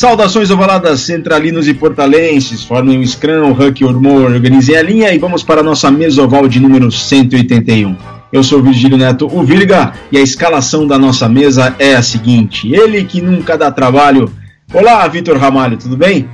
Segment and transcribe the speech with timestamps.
[0.00, 5.12] Saudações ovaladas centralinos e portalenses, formem o Scrum, o Huck, o Ormor, organizem a linha
[5.12, 7.94] e vamos para a nossa mesa oval de número 181.
[8.32, 12.72] Eu sou Virgílio Neto, o Virga, e a escalação da nossa mesa é a seguinte:
[12.72, 14.32] ele que nunca dá trabalho.
[14.72, 16.26] Olá, Vitor Ramalho, tudo bem?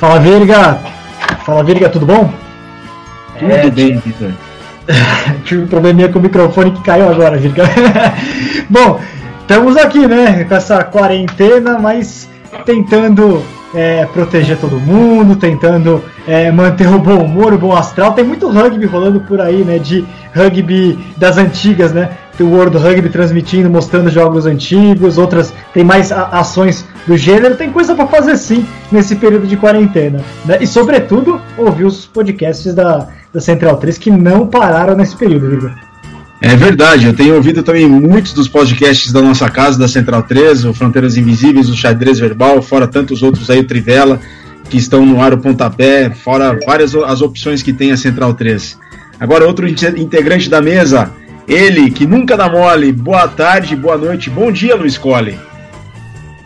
[0.00, 0.80] Fala, Virga!
[1.46, 2.34] Fala, Virga, tudo bom?
[3.38, 4.32] Tudo é, bem, Vitor.
[5.46, 7.62] Tive um probleminha com o microfone que caiu agora, Virga.
[8.68, 9.00] bom,
[9.40, 12.28] estamos aqui, né, com essa quarentena, mas
[12.64, 13.42] tentando
[13.74, 18.12] é, proteger todo mundo, tentando é, manter o bom humor, o bom astral.
[18.12, 19.78] Tem muito rugby rolando por aí, né?
[19.78, 20.04] De
[20.34, 22.10] rugby das antigas, né?
[22.36, 27.54] Tem o World Rugby transmitindo, mostrando jogos antigos, outras tem mais ações do gênero.
[27.54, 30.20] Tem coisa para fazer sim nesse período de quarentena.
[30.46, 30.56] Né?
[30.60, 35.89] E, sobretudo, ouvir os podcasts da, da Central 3 que não pararam nesse período, Igor.
[36.42, 40.64] É verdade, eu tenho ouvido também muitos dos podcasts da nossa casa, da Central 3,
[40.64, 44.18] o Fronteiras Invisíveis, o Xadrez Verbal, fora tantos outros aí, o Trivela,
[44.70, 48.78] que estão no ar o pontapé, fora várias as opções que tem a Central 3.
[49.18, 51.12] Agora, outro integrante da mesa,
[51.46, 52.90] ele que nunca dá mole.
[52.90, 55.38] Boa tarde, boa noite, bom dia, Luiz Colli.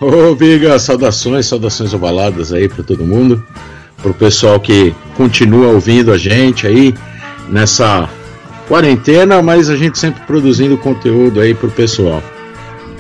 [0.01, 3.45] Ô, Viga, saudações, saudações ovaladas aí para todo mundo,
[4.03, 6.93] para o pessoal que continua ouvindo a gente aí
[7.49, 8.09] nessa
[8.69, 12.23] quarentena, mas a gente sempre produzindo conteúdo aí pro pessoal.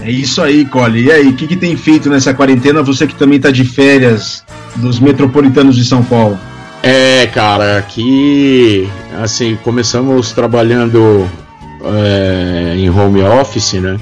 [0.01, 1.05] É isso aí, Cole.
[1.05, 2.83] E aí, o que, que tem feito nessa quarentena?
[2.83, 4.45] Você que também tá de férias
[4.77, 6.39] dos metropolitanos de São Paulo.
[6.83, 8.87] É, cara, aqui,
[9.23, 11.27] assim, começamos trabalhando
[11.83, 13.99] é, em home office, né?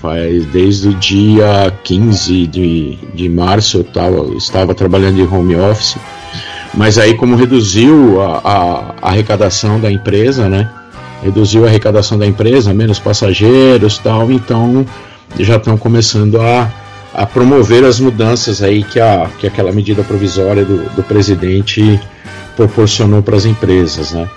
[0.00, 5.96] Faz desde o dia 15 de, de março eu tava, estava trabalhando em home office.
[6.74, 10.68] Mas aí, como reduziu a, a, a arrecadação da empresa, né?
[11.22, 14.84] Reduziu a arrecadação da empresa, menos passageiros tal, então
[15.38, 16.68] já estão começando a,
[17.14, 22.00] a promover as mudanças aí que, a, que aquela medida provisória do, do presidente
[22.56, 24.28] proporcionou para as empresas, né?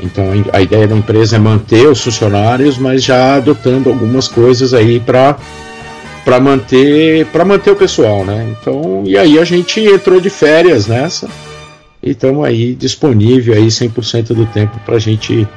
[0.00, 4.98] Então a ideia da empresa é manter os funcionários, mas já adotando algumas coisas aí
[4.98, 5.36] para
[6.24, 8.46] para manter para manter o pessoal, né?
[8.50, 11.28] Então e aí a gente entrou de férias nessa
[12.04, 15.48] e estamos aí disponível aí 100% do tempo para a gente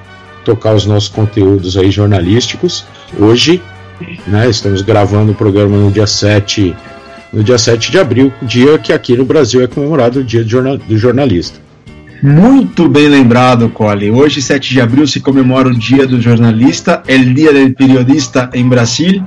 [0.46, 2.86] tocar os nossos conteúdos aí jornalísticos.
[3.20, 3.62] Hoje,
[4.26, 6.74] né, estamos gravando o programa no dia 7,
[7.34, 10.98] no dia 7 de abril, dia que aqui no Brasil é comemorado o dia do
[10.98, 11.60] jornalista.
[12.24, 14.10] Muito bem lembrado, Cole.
[14.10, 18.50] Hoje, 7 de abril, se comemora o Dia do Jornalista, é o Dia do Periodista
[18.56, 19.24] em Brasil,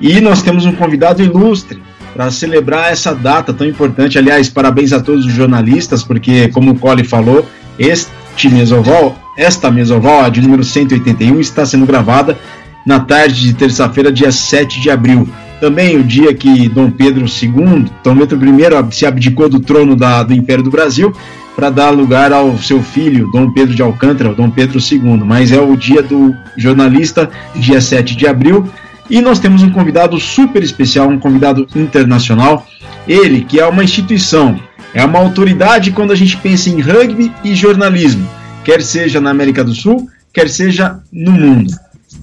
[0.00, 1.80] e nós temos um convidado ilustre,
[2.18, 4.18] para celebrar essa data tão importante.
[4.18, 7.46] Aliás, parabéns a todos os jornalistas, porque, como o Cole falou,
[7.78, 12.36] este mesoval, esta mesoval, a de número 181, está sendo gravada
[12.84, 15.28] na tarde de terça-feira, dia 7 de abril.
[15.60, 20.24] Também o dia que Dom Pedro II, Dom Pedro I, se abdicou do trono da,
[20.24, 21.14] do Império do Brasil
[21.54, 25.22] para dar lugar ao seu filho, Dom Pedro de Alcântara, Dom Pedro II.
[25.24, 28.68] Mas é o dia do jornalista, dia 7 de abril.
[29.10, 32.66] E nós temos um convidado super especial, um convidado internacional.
[33.06, 34.60] Ele, que é uma instituição,
[34.92, 38.28] é uma autoridade quando a gente pensa em rugby e jornalismo,
[38.64, 41.72] quer seja na América do Sul, quer seja no mundo.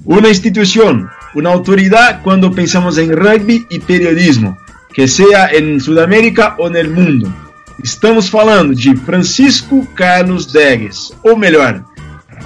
[0.06, 4.56] Uma instituição, uma autoridade quando pensamos em rugby e periodismo,
[4.94, 7.34] que seja em Sudamérica ou no mundo.
[7.84, 11.84] Estamos falando de Francisco Carlos Degues, ou melhor,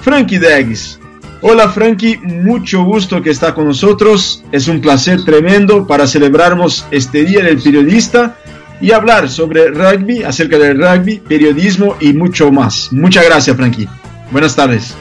[0.02, 0.99] Frank Degues,
[1.42, 4.44] Hola Frankie, mucho gusto que está con nosotros.
[4.52, 8.36] Es un placer tremendo para celebrarnos este Día del Periodista
[8.78, 12.92] y hablar sobre rugby, acerca del rugby, periodismo y mucho más.
[12.92, 13.88] Muchas gracias Frankie.
[14.30, 14.94] Buenas tardes.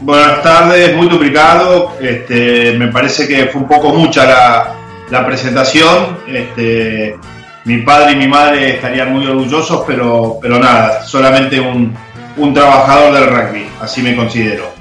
[0.00, 1.92] Buenas tardes, muy obrigado.
[2.00, 4.74] Este, me parece que fue un poco mucha
[5.10, 6.20] la, presentación.
[6.26, 7.16] Este,
[7.66, 13.26] mi padre y mi madre estarían muy orgullosos, pero, pero nada, solamente un trabajador del
[13.26, 14.79] rugby, así me considero.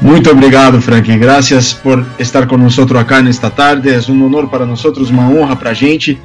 [0.00, 1.14] Muito obrigado, Frank.
[1.18, 3.90] Graças por estar conosco aqui nesta tarde.
[3.90, 6.18] É um honor para nós, uma honra para a gente.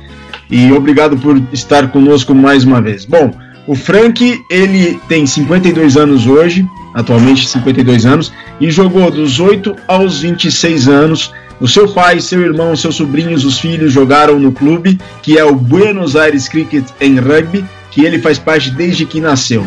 [0.50, 3.04] E obrigado por estar conosco mais uma vez.
[3.04, 3.32] Bom,
[3.68, 8.32] o Frank, ele tem 52 anos hoje, atualmente 52 anos,
[8.62, 11.34] e jogou dos 8 aos 26 anos.
[11.60, 15.56] O seu pai, seu irmão, seus sobrinhos, os filhos jogaram no clube, que é o
[15.56, 19.66] Buenos Aires Cricket em Rugby, que ele faz parte desde que nasceu.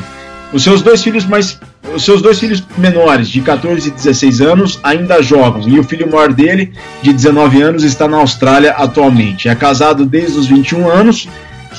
[0.52, 1.58] Os seus dois filhos mais
[1.94, 6.10] os seus dois filhos menores, de 14 e 16 anos, ainda jogam, e o filho
[6.10, 9.48] maior dele, de 19 anos, está na Austrália atualmente.
[9.48, 11.28] É casado desde os 21 anos,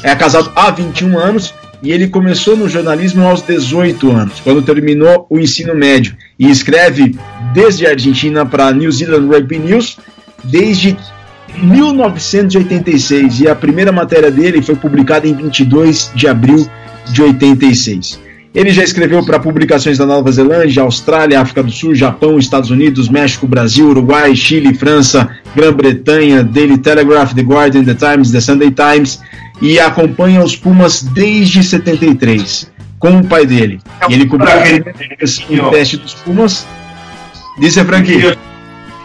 [0.03, 5.25] é casado há 21 anos, e ele começou no jornalismo aos 18 anos, quando terminou
[5.29, 7.15] o ensino médio, e escreve
[7.53, 9.97] desde a Argentina para New Zealand Rugby News
[10.43, 10.97] desde
[11.57, 16.67] 1986 e a primeira matéria dele foi publicada em 22 de abril
[17.11, 18.28] de 86.
[18.53, 23.07] Ele já escreveu para publicações da Nova Zelândia, Austrália, África do Sul, Japão, Estados Unidos,
[23.07, 29.21] México, Brasil, Uruguai, Chile, França, Grã-Bretanha, Daily Telegraph, The Guardian, The Times, The Sunday Times
[29.61, 33.79] e acompanha os Pumas desde 73 com o pai dele.
[34.09, 36.65] E ele cobriu o teste dos Pumas.
[37.59, 38.35] Dice Frankie.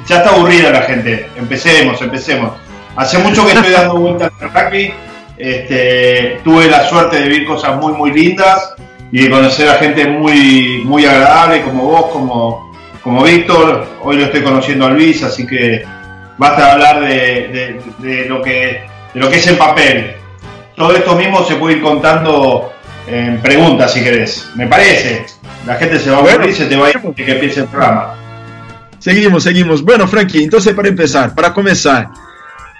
[0.09, 1.27] Ya está aburrida la gente.
[1.37, 2.53] Empecemos, empecemos.
[2.97, 4.95] Hace mucho que estoy dando vueltas al rugby.
[5.37, 8.75] Este, tuve la suerte de vivir cosas muy, muy lindas
[9.15, 13.87] y de conocer a gente muy, muy agradable como vos, como, como Víctor.
[14.03, 15.85] Hoy lo estoy conociendo a Luis, así que
[16.37, 18.83] basta hablar de, de, lo que,
[19.15, 20.17] de lo que es en papel.
[20.75, 22.73] Todo esto mismo se puede ir contando
[23.07, 24.51] en preguntas si querés.
[24.57, 25.25] Me parece.
[25.65, 27.67] La gente se va a aburrir y se te va a ir que empiece el
[27.67, 28.17] programa.
[28.99, 29.81] Seguimos, seguimos.
[29.81, 32.11] Bueno, Frankie, entonces para empezar, para começar,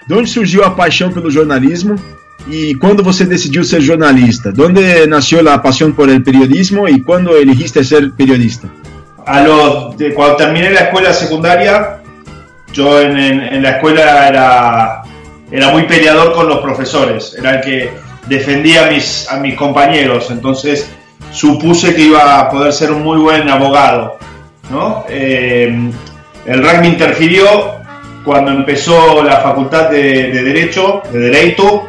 [0.05, 1.95] de onde surgiu a paixão pelo jornalismo
[2.49, 4.51] e quando você decidiu ser jornalista?
[4.51, 8.67] ¿Dónde nació la pasión por el periodismo y cuándo elegiste ser periodista?
[9.25, 9.41] A
[9.97, 12.01] de, cuando terminé la escuela secundaria,
[12.71, 15.01] yo en, en, en, la escuela era,
[15.49, 17.89] era muy peleador con los profesores, era el que
[18.27, 20.87] defendía a mis, a mis compañeros, entonces
[21.31, 24.17] supuse que iba a poder ser un muy buen abogado.
[24.69, 25.05] ¿no?
[25.09, 25.91] Eh,
[26.45, 27.75] el rugby interfirió
[28.23, 31.87] cuando empezó la facultad de, de Derecho, de Derecho,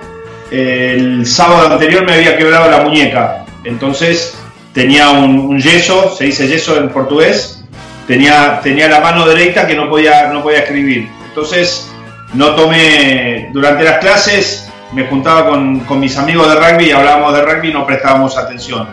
[0.57, 4.37] el sábado anterior me había quebrado la muñeca, entonces
[4.73, 7.65] tenía un, yeso, se dice yeso en portugués,
[8.07, 11.09] tenía, tenía la mano derecha que no podía, no podía escribir.
[11.29, 11.91] Entonces
[12.35, 17.35] no tomé, durante las clases me juntaba con, con mis amigos de rugby y hablábamos
[17.35, 18.87] de rugby y no prestábamos atención.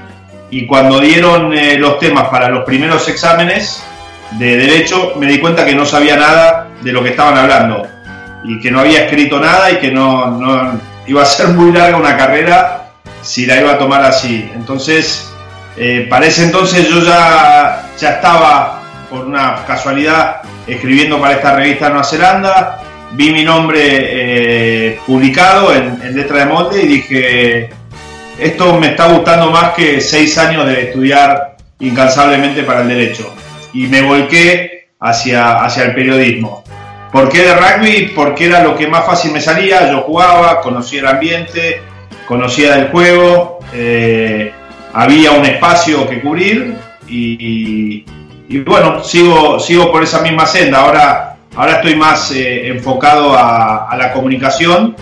[0.49, 3.83] Y cuando dieron eh, los temas para los primeros exámenes
[4.31, 7.87] de derecho, me di cuenta que no sabía nada de lo que estaban hablando
[8.43, 11.97] y que no había escrito nada y que no, no iba a ser muy larga
[11.97, 12.91] una carrera
[13.21, 14.49] si la iba a tomar así.
[14.55, 15.31] Entonces,
[15.77, 21.89] eh, para ese entonces yo ya, ya estaba, por una casualidad, escribiendo para esta revista
[21.89, 22.81] Nueva Zelanda,
[23.13, 27.69] vi mi nombre eh, publicado en, en, letra de molde y dije,
[28.39, 33.33] esto me está gustando más que seis años de estudiar incansablemente para el derecho.
[33.73, 36.63] Y me volqué hacia, hacia el periodismo.
[37.13, 38.11] ¿Por qué de rugby?
[38.15, 41.79] Porque era lo que más fácil me salía, yo jugaba, conocía el ambiente,
[42.25, 44.51] conocía del juego, eh,
[44.93, 46.73] había un espacio que cubrir
[47.07, 48.03] y,
[48.49, 50.79] y, bueno, sigo, sigo por esa misma senda.
[50.79, 54.95] Ahora, ahora estoy más eh, enfocado a, a, la comunicación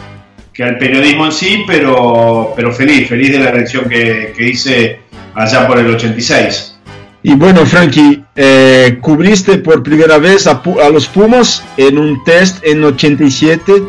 [0.51, 4.99] que al periodismo en sí, pero, pero feliz, feliz de la elección que, que hice
[5.33, 6.77] allá por el 86.
[7.23, 12.63] Y bueno, Frankie, eh, cubriste por primera vez a, a, los Pumas en un test
[12.63, 13.83] en 87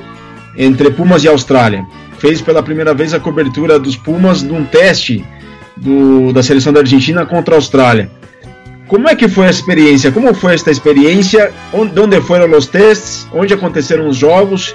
[0.56, 1.86] entre Pumas e Austrália.
[2.18, 5.24] Fez pela primeira vez a cobertura dos Pumas num teste
[5.76, 8.10] do, da seleção da Argentina contra a Austrália.
[8.86, 10.12] Como é que foi a experiência?
[10.12, 11.50] Como foi esta experiência?
[11.72, 13.26] Onde, onde foram os testes?
[13.32, 14.74] Onde aconteceram os jogos?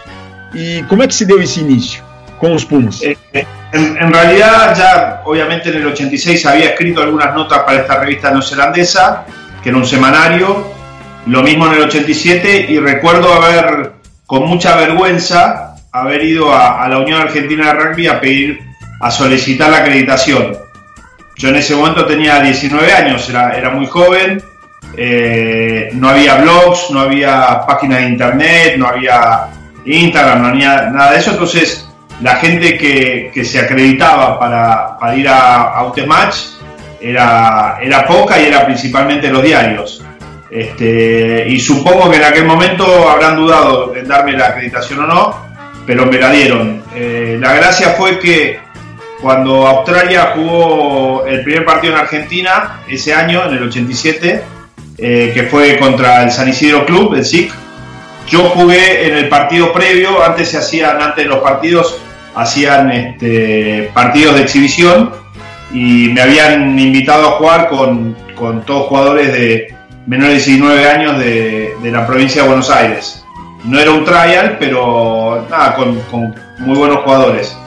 [0.55, 2.03] E como é que se deu esse início
[2.39, 3.01] com os Pumas?
[3.03, 3.15] Eh,
[3.73, 8.31] en, en, realidad ya obviamente en el 86 había escrito algunas notas para esta revista
[8.31, 9.25] neozelandesa,
[9.67, 10.65] que era un semanario,
[11.25, 13.95] lo mismo en el 87 y recuerdo haber
[14.25, 18.61] con mucha vergüenza haber ido a, la Unión Argentina de Rugby a pedir,
[19.01, 20.55] a solicitar la acreditación.
[21.35, 24.41] Yo en ese momento tenía 19 años, era, era muy joven,
[24.95, 29.47] eh, no había blogs, no había páginas de internet, no había
[29.83, 31.89] Instagram, no había nada de eso, entonces
[32.21, 36.37] la gente que, que se acreditaba para, para ir a, a Match
[36.99, 40.03] era, era poca y era principalmente los diarios.
[40.49, 45.47] Este, y supongo que en aquel momento habrán dudado en darme la acreditación o no,
[45.85, 46.83] pero me la dieron.
[46.95, 48.59] Eh, la gracia fue que
[49.21, 54.43] cuando Australia jugó el primer partido en Argentina, ese año, en el 87,
[54.97, 57.51] eh, que fue contra el San Isidro Club, el SIC,
[58.29, 61.99] yo jugué en el partido previo, antes se hacían, antes de los partidos,
[62.35, 65.11] hacían este, partidos de exhibición
[65.71, 69.73] y me habían invitado a jugar con, con todos jugadores de
[70.05, 73.25] menores de 19 años de, de, la provincia de Buenos Aires.
[73.65, 77.57] No era un trial, pero nada, con, con muy buenos jugadores.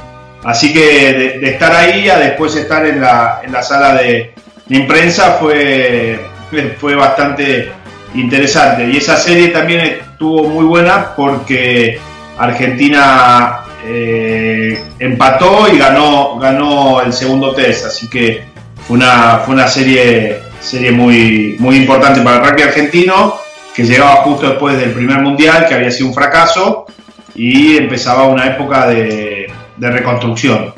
[0.45, 4.33] Así que de, estar ahí a después estar en la, en la sala de,
[4.67, 6.21] de prensa fue,
[6.79, 7.71] fue bastante
[8.15, 8.87] interesante.
[8.87, 12.01] Y esa serie también estuvo muy buena porque
[12.39, 18.45] Argentina eh, empató y ganó, ganó el segundo test, así que
[18.87, 23.35] fue una, fue una serie, serie muy, muy importante para el rugby argentino,
[23.75, 26.87] que llegaba justo después del primer mundial, que había sido un fracaso,
[27.35, 30.75] y empezaba una época de, de reconstrucción.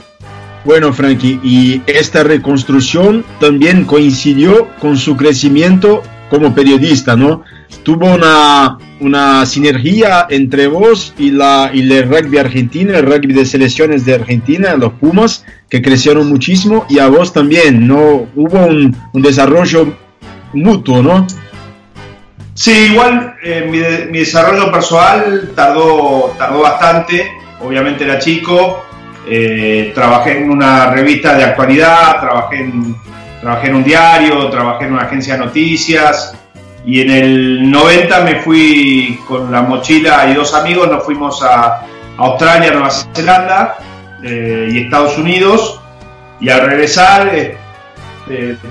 [0.65, 7.43] Bueno, Frankie, y esta reconstrucción también coincidió con su crecimiento como periodista, ¿no?
[7.83, 13.45] Tuvo una, una sinergia entre vos y, la, y el rugby argentino, el rugby de
[13.45, 18.29] selecciones de Argentina, los Pumas, que crecieron muchísimo, y a vos también, ¿no?
[18.37, 19.97] Hubo un, un desarrollo
[20.53, 21.27] mutuo, ¿no?
[22.55, 23.79] Sí, igual eh, mi,
[24.13, 28.85] mi, desarrollo personal tardó, tardó bastante, obviamente era chico,
[29.27, 32.95] eh, trabajé en una revista de actualidad, trabajé en,
[33.41, 36.35] trabajé en un diario, trabajé en una agencia de noticias
[36.85, 41.83] y en el 90 me fui con la mochila y dos amigos, nos fuimos a
[42.17, 43.77] Australia, Nueva Zelanda
[44.23, 45.81] eh, y Estados Unidos.
[46.41, 47.57] Y al regresar eh,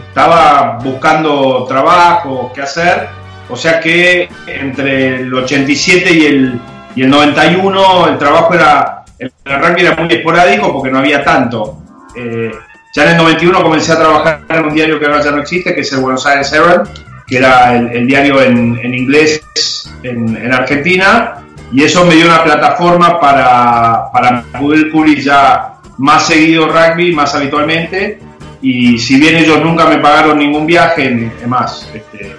[0.10, 3.08] estaba buscando trabajo, qué hacer,
[3.50, 6.60] o sea que entre el 87 y el,
[6.96, 11.78] y el 91 el trabajo era el rugby era muy esporádico porque no había tanto.
[12.16, 12.52] Eh,
[12.94, 15.74] ya en el 91 comencé a trabajar en un diario que ahora ya no existe,
[15.76, 16.90] que es el Buenos Aires Herald,
[17.32, 19.42] que era el, diario en, inglés
[20.04, 21.36] en, Argentina,
[21.72, 27.34] y eso me dio una plataforma para, para poder cubrir ya más seguido rugby, más
[27.34, 28.20] habitualmente,
[28.62, 32.36] y si bien ellos nunca me pagaron ningún viaje, más, este,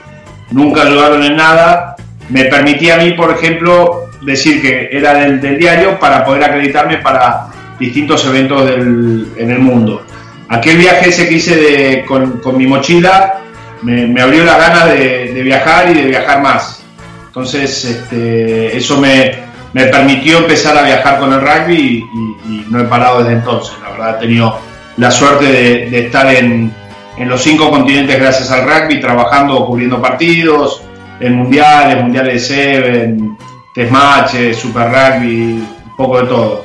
[0.50, 1.96] nunca ayudaron en nada,
[2.28, 7.46] me permitía a mí, por ejemplo, decir que era del, diario para poder acreditarme para
[7.78, 10.04] distintos eventos en el mundo.
[10.50, 13.41] Aquel viaje ese que hice con, mi mochila
[13.82, 16.82] me, abrió la gana de, viajar y de viajar más.
[17.26, 19.38] Entonces este, eso me,
[19.72, 22.04] permitió empezar a viajar con el rugby
[22.46, 23.74] y, no he parado desde entonces.
[23.82, 24.58] La verdad he tenido
[24.96, 26.72] la suerte de, estar en,
[27.16, 30.82] en los cinco continentes gracias al rugby, trabajando, cubriendo partidos,
[31.20, 33.38] en mundiales, mundiales de Seven,
[33.74, 36.64] test super rugby, um pouco de todo.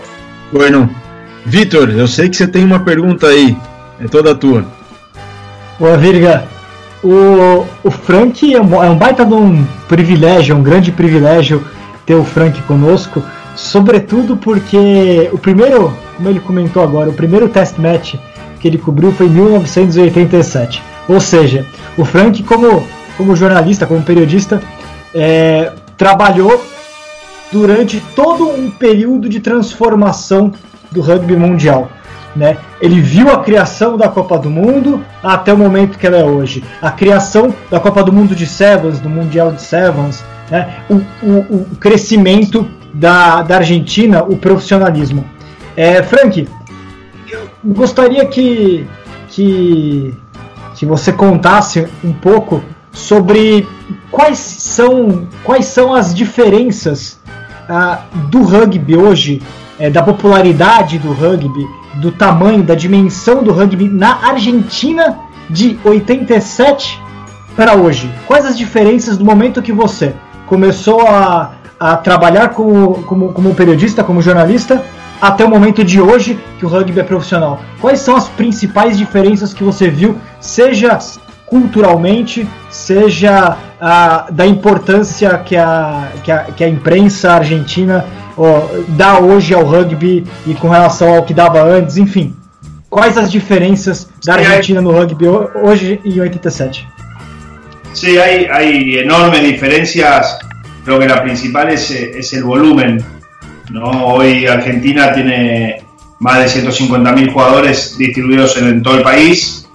[0.51, 0.89] Bueno,
[1.45, 3.55] Vitor, eu sei que você tem uma pergunta aí,
[3.99, 4.65] é toda tua.
[5.79, 6.56] Boa, Virga.
[7.07, 11.65] O, o Frank é um, é um baita de um privilégio, um grande privilégio
[12.05, 13.23] ter o Frank conosco,
[13.55, 18.15] sobretudo porque o primeiro, como ele comentou agora, o primeiro test match
[18.59, 20.83] que ele cobriu foi em 1987.
[21.07, 21.65] Ou seja,
[21.97, 22.85] o Frank, como,
[23.15, 24.61] como jornalista, como periodista,
[25.15, 26.61] é, trabalhou
[27.53, 30.51] durante todo um período de transformação
[30.91, 31.89] do rugby mundial.
[32.37, 32.57] Né?
[32.79, 36.63] Ele viu a criação da Copa do Mundo até o momento que ela é hoje.
[36.79, 40.81] A criação da Copa do Mundo de Sevens, do Mundial de Sevens, né?
[40.87, 45.25] o, o, o crescimento da, da Argentina, o profissionalismo.
[45.75, 46.47] É, Frank,
[47.31, 48.87] eu gostaria que,
[49.29, 50.13] que,
[50.75, 53.67] que você contasse um pouco sobre
[54.11, 57.19] quais são, quais são as diferenças
[57.67, 59.41] ah, do rugby hoje,
[59.79, 61.65] é, da popularidade do rugby,
[61.95, 65.19] do tamanho, da dimensão do rugby na Argentina
[65.49, 67.01] de 87
[67.55, 68.11] para hoje?
[68.25, 70.15] Quais as diferenças do momento que você
[70.45, 74.83] começou a, a trabalhar como, como, como periodista, como jornalista,
[75.21, 77.61] até o momento de hoje que o rugby é profissional?
[77.79, 80.99] Quais são as principais diferenças que você viu, seja
[81.47, 88.05] culturalmente, seja ah, da importância que a, que a, que a imprensa argentina
[88.37, 92.35] ó, dá hoje ao rugby e com relação ao que dava antes, enfim.
[92.89, 96.87] Quais as diferenças da Argentina no rugby hoje em 87?
[97.93, 100.37] Sí, hay, hay enormes diferencias.
[100.85, 103.03] Creo que la principal es, es el volumen.
[103.71, 104.05] ¿no?
[104.05, 105.83] Hoy Argentina tiene
[106.19, 109.66] más de 150.000 jugadores distribuidos en, en, todo el país.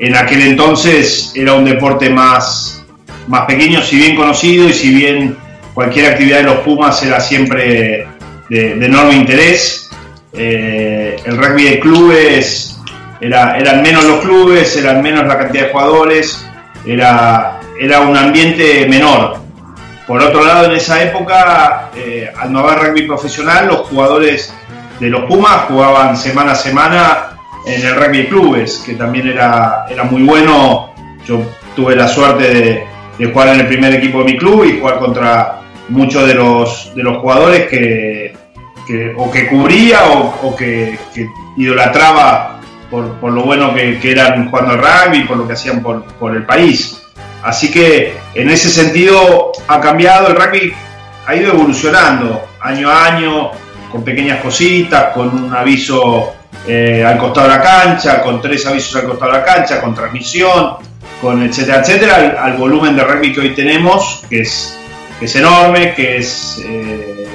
[0.00, 2.82] En aquel entonces era un deporte más,
[3.28, 5.36] más pequeño, si bien conocido y si bien
[5.74, 8.08] cualquier actividad de los Pumas era siempre
[8.48, 9.90] de, enorme interés.
[10.32, 12.78] Eh, el rugby de clubes
[13.20, 16.46] era, eran menos los clubes, eran menos la cantidad de jugadores,
[16.86, 19.38] era, era un ambiente menor.
[20.06, 24.50] Por otro lado, en esa época, eh, al no haber rugby profesional, los jugadores
[24.98, 27.29] de los Pumas jugaban semana a semana
[27.66, 30.94] en el rugby clubes, que también era, era muy bueno.
[31.26, 31.42] Yo
[31.76, 32.84] tuve la suerte de,
[33.18, 36.94] de jugar en el primer equipo de mi club y jugar contra muchos de los,
[36.94, 38.34] de los jugadores que,
[39.16, 40.00] o que cubría
[40.42, 40.98] o, que,
[41.56, 46.34] idolatraba por, lo bueno que, eran jugando al rugby, por lo que hacían por, por
[46.34, 47.02] el país.
[47.42, 50.72] Así que en ese sentido ha cambiado, el rugby
[51.26, 53.50] ha ido evolucionando año a año,
[53.92, 56.34] con pequeñas cositas, con un aviso
[56.66, 59.94] eh, al costado de la cancha, con tres avisos al costado de la cancha, con
[59.94, 60.76] transmisión,
[61.20, 64.78] con etcétera, etcétera, al, volumen de rugby que hoy tenemos, que es,
[65.34, 67.26] enorme, que es, eh,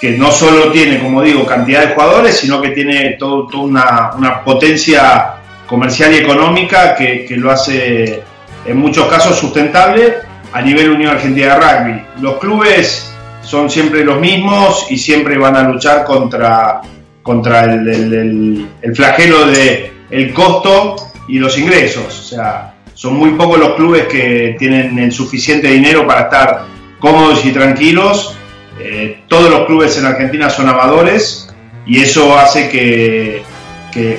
[0.00, 5.36] que no solo tiene, como digo, cantidad de jugadores, sino que tiene toda una, potencia
[5.66, 8.22] comercial y económica que, lo hace
[8.66, 10.16] en muchos casos sustentable
[10.52, 12.02] a nivel Unión Argentina de Rugby.
[12.20, 16.80] Los clubes son siempre los mismos y siempre van a luchar contra,
[17.24, 20.94] contra el, flagelo de el costo
[21.26, 22.20] y los ingresos.
[22.20, 26.66] O sea, son muy pocos los clubes que tienen el suficiente dinero para estar
[27.00, 28.36] cómodos y tranquilos.
[28.78, 31.48] Eh, todos los clubes en Argentina son amadores
[31.86, 33.42] y eso hace que,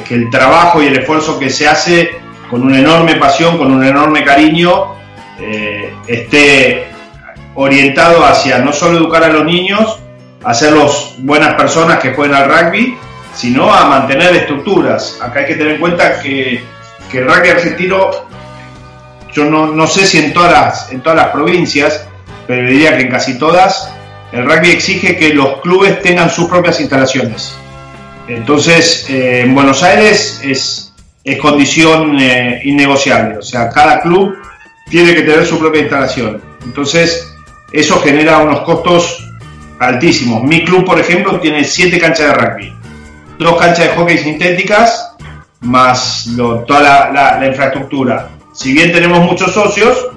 [0.09, 2.11] el trabajo y el esfuerzo que se hace
[2.49, 4.95] con una enorme pasión, con un enorme cariño,
[5.39, 6.85] eh, esté
[7.53, 9.99] orientado hacia no solo educar a los niños,
[10.45, 12.97] hacerlos buenas personas que jueguen al rugby,
[13.33, 15.19] sino a mantener estructuras.
[15.21, 16.63] Acá hay que tener en cuenta que,
[17.11, 18.11] que el rugby argentino,
[19.33, 22.07] yo no, no, sé si en todas, las, en todas las provincias,
[22.47, 23.91] pero diría que en casi todas,
[24.31, 27.55] el rugby exige que los clubes tengan sus propias instalaciones.
[28.27, 34.35] Entonces, eh, en Buenos Aires es, es condición eh, innegociable, o sea, cada club
[34.89, 36.41] tiene que tener su propia instalación.
[36.63, 37.33] Entonces,
[37.71, 39.24] eso genera unos costos
[39.79, 40.43] altísimos.
[40.43, 42.73] Mi club, por ejemplo, tiene siete canchas de rugby,
[43.39, 45.15] dos canchas de hockey sintéticas,
[45.61, 46.29] más
[46.67, 48.29] toda la infraestructura.
[48.53, 50.07] Si bien tenemos muchos socios,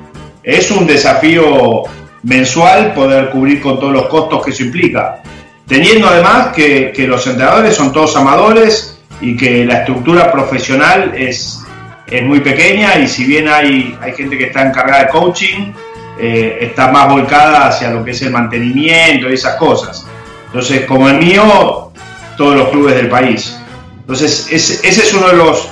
[0.42, 1.82] es un desafío
[2.22, 5.22] mensual poder cubrir con todos los costos que eso implica.
[5.66, 11.60] Teniendo además que, los entrenadores son todos amadores y que la estructura profesional es,
[12.06, 15.72] es muy pequeña y si bien hay, hay gente que está encargada de coaching,
[16.18, 20.06] eh, está más volcada hacia lo que es el mantenimiento y esas cosas.
[20.46, 21.92] Entonces, como el mío,
[22.36, 23.58] todos los clubes del país.
[24.00, 25.68] Entonces, ese, es uno de los,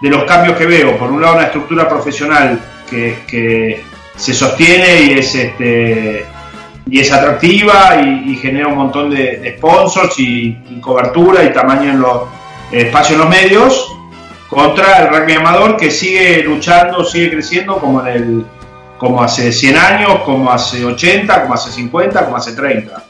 [0.00, 0.96] de los cambios que veo.
[0.98, 3.82] Por un lado, una estructura profesional que,
[4.16, 6.24] se sostiene y es este
[6.88, 12.22] y es atractiva y, genera un montón de, sponsors y, cobertura y tamaño en los
[12.70, 13.96] espacios en los medios
[14.48, 18.46] contra el rugby amador que sigue luchando, sigue creciendo como en el
[18.98, 23.02] como hace 100 años, como hace 80, como hace 50, como hace 30.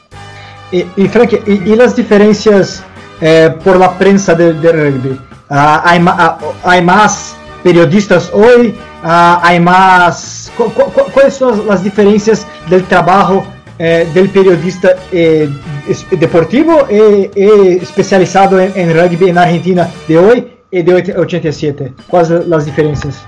[0.71, 2.83] Y, y Frank, ¿y, las diferencias
[3.21, 5.19] eh, por la prensa del de rugby?
[5.49, 8.75] Ah, hay, ah, ¿Hay más periodistas hoy?
[9.03, 10.51] Ah, hay más...
[11.13, 13.45] ¿Cuáles son las diferencias del trabajo
[13.77, 15.49] eh, del periodista eh,
[16.11, 21.93] deportivo e, especializado en, rugby en Argentina de hoy y de 87?
[22.07, 23.23] ¿Cuáles son las diferencias?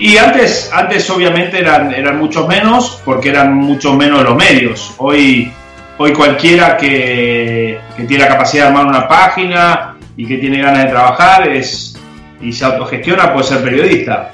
[0.00, 4.94] Y antes, antes obviamente eran, eran muchos menos, porque eran muchos menos los medios.
[4.96, 5.52] Hoy,
[5.98, 10.84] hoy cualquiera que, que tiene la capacidad de armar una página y que tiene ganas
[10.84, 11.98] de trabajar es,
[12.40, 14.30] y se autogestiona puede ser periodista.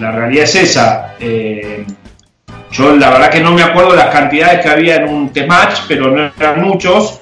[0.00, 1.14] La realidad es esa.
[1.20, 1.86] Eh,
[2.72, 6.10] yo la verdad que no me acuerdo las cantidades que había en un T-Match, pero
[6.10, 7.20] no eran muchos.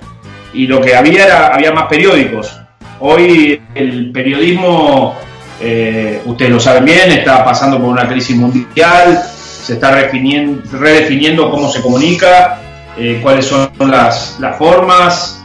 [0.54, 2.58] Y lo que había era, había más periódicos.
[3.00, 5.14] Hoy el periodismo,
[5.62, 11.68] eh, ustedes lo saben bien, está pasando por una crisis mundial, se está redefiniendo, cómo
[11.70, 12.60] se comunica,
[12.98, 15.42] eh, cuáles son las, formas.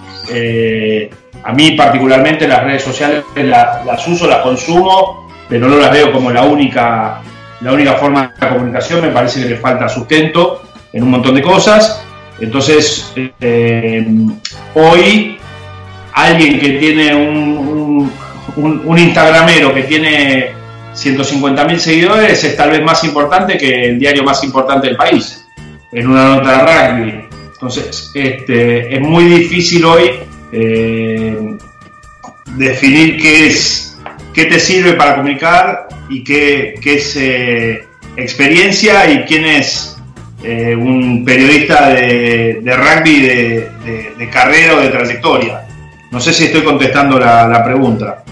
[1.43, 6.31] a mí particularmente las redes sociales las uso, las consumo, pero no las veo como
[6.31, 7.21] la única,
[7.61, 11.41] la única forma de comunicación, me parece que le falta sustento en un montón de
[11.41, 12.03] cosas.
[12.39, 14.05] Entonces, eh,
[14.75, 15.37] hoy
[16.13, 17.76] alguien que tiene un,
[18.57, 20.51] un, Instagramero que tiene
[20.93, 25.45] 150.000 seguidores es tal vez más importante que el diario más importante del país,
[25.91, 27.25] en una nota de rugby.
[27.53, 30.11] Entonces, este, es muy difícil hoy
[30.51, 31.57] eh,
[32.55, 33.87] definir qué es
[34.37, 39.97] qué te sirve para comunicar y qué, es eh, experiencia y quién es
[40.43, 45.65] eh, un periodista de, rugby de, carrera o de trayectoria.
[46.11, 48.23] No sé si estoy contestando la, pregunta.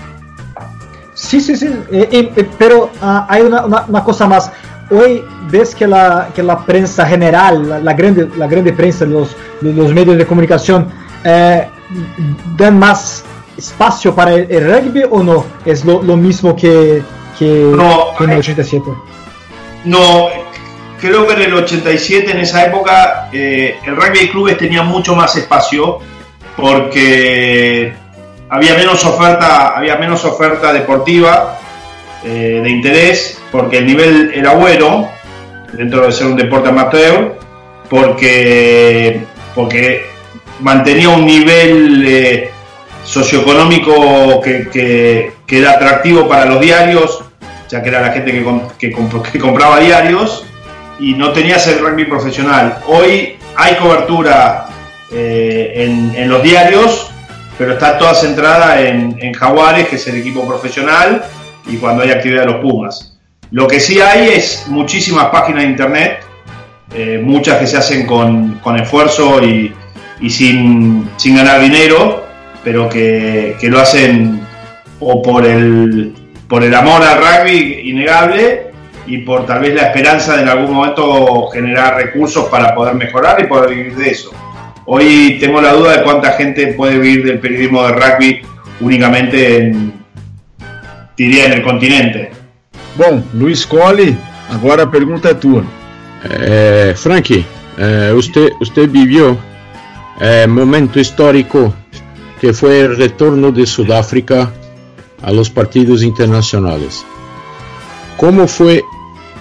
[1.42, 4.52] Sí, sí, sí, eh, pero ah, hay una, cosa más.
[4.90, 9.94] Hoy ves que la, que la prensa general, la, grande, la grande prensa, los, los
[9.94, 10.88] medios de comunicación,
[11.24, 13.26] dan más
[13.58, 15.46] espacio para el, rugby o no?
[15.66, 17.04] ¿Es lo, mismo que,
[17.42, 18.86] en el 87?
[19.84, 20.28] No,
[21.02, 25.16] creo que en el 87, en esa época, eh, el rugby de clubes tenía mucho
[25.16, 26.00] más espacio
[26.56, 27.94] porque
[28.56, 31.60] había menos oferta, había menos oferta deportiva
[32.24, 35.10] eh, de interés, porque el nivel era bueno,
[35.74, 37.38] dentro de ser un deporte amateur,
[37.90, 40.06] porque, porque
[40.62, 42.50] mantenía un nivel eh,
[43.04, 47.26] socioeconómico que, era atractivo para los diarios,
[47.70, 48.92] ya que era la gente que,
[49.32, 50.46] que, compraba diarios,
[50.98, 52.78] y no tenías el rugby profesional.
[52.88, 54.68] Hoy hay cobertura
[55.12, 57.12] en, en, los diarios,
[57.58, 61.24] pero está toda centrada en, Jaguares, que es el equipo profesional,
[61.68, 63.18] y cuando hay actividad de los Pumas.
[63.52, 66.20] Lo que sí hay es muchísimas páginas de internet,
[66.94, 69.74] eh, muchas que se hacen con, con esfuerzo y,
[70.20, 72.26] y sin, sin, ganar dinero,
[72.64, 74.42] pero que, que, lo hacen
[75.00, 76.14] o por el,
[76.48, 78.72] por el amor al rugby innegable
[79.08, 83.40] y por tal vez la esperanza de en algún momento generar recursos para poder mejorar
[83.42, 84.32] y poder vivir de eso.
[84.88, 88.42] Hoy tengo la duda de cuánta gente puede vivir del periodismo de rugby
[88.82, 89.94] únicamente en,
[91.18, 92.32] diría, en el continente.
[92.96, 94.16] Bom, Luiz Colli,
[94.50, 95.64] agora a pergunta é tua.
[96.24, 97.46] Eh, Frankie,
[97.78, 99.38] eh, usted, usted vivió
[100.22, 101.74] eh, momento histórico
[102.40, 104.52] que fue el retorno de Sudáfrica
[105.24, 107.04] a los partidos internacionales.
[108.18, 108.84] ¿Cómo fue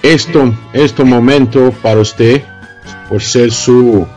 [0.01, 2.41] esto, este momento para usted
[3.09, 4.07] por ser su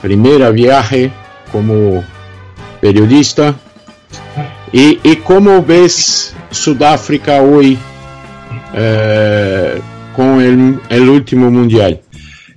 [0.00, 1.10] primera viaje
[1.52, 2.04] como
[2.80, 3.54] periodista?
[4.72, 7.78] ¿Y, y cómo ves Sudáfrica hoy
[8.74, 9.80] eh,
[10.14, 12.00] con el, último mundial?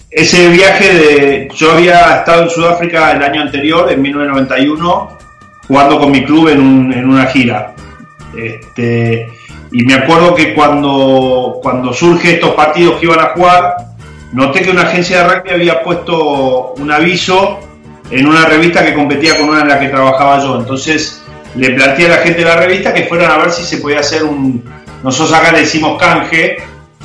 [0.10, 1.50] Ese viaje de.
[1.56, 5.18] Yo había estado en Sudáfrica el año anterior, en 1991,
[5.68, 7.74] jugando con mi club en, un, en una gira.
[8.36, 9.28] Este,
[9.72, 13.76] y me acuerdo que cuando, cuando surge estos partidos que iban a jugar,
[14.32, 17.60] noté que una agencia de rugby había puesto un aviso
[18.10, 20.60] en una revista que competía con una en la que trabajaba yo.
[20.60, 21.22] Entonces
[21.56, 24.00] le planteé a la gente de la revista que fueran a ver si se podía
[24.00, 24.64] hacer un.
[25.04, 26.58] Nosotros acá le decimos canje,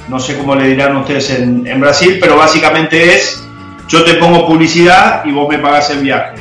[0.09, 3.43] no sé cómo le dirán ustedes en, Brasil, pero básicamente es:
[3.89, 6.37] yo te pongo publicidad y vos me pagás el viaje.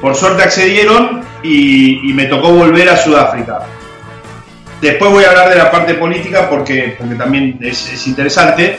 [0.00, 3.60] Por suerte accedieron y, me tocó volver a Sudáfrica.
[4.80, 8.78] Después voy a hablar de la parte política porque, porque también es, interesante,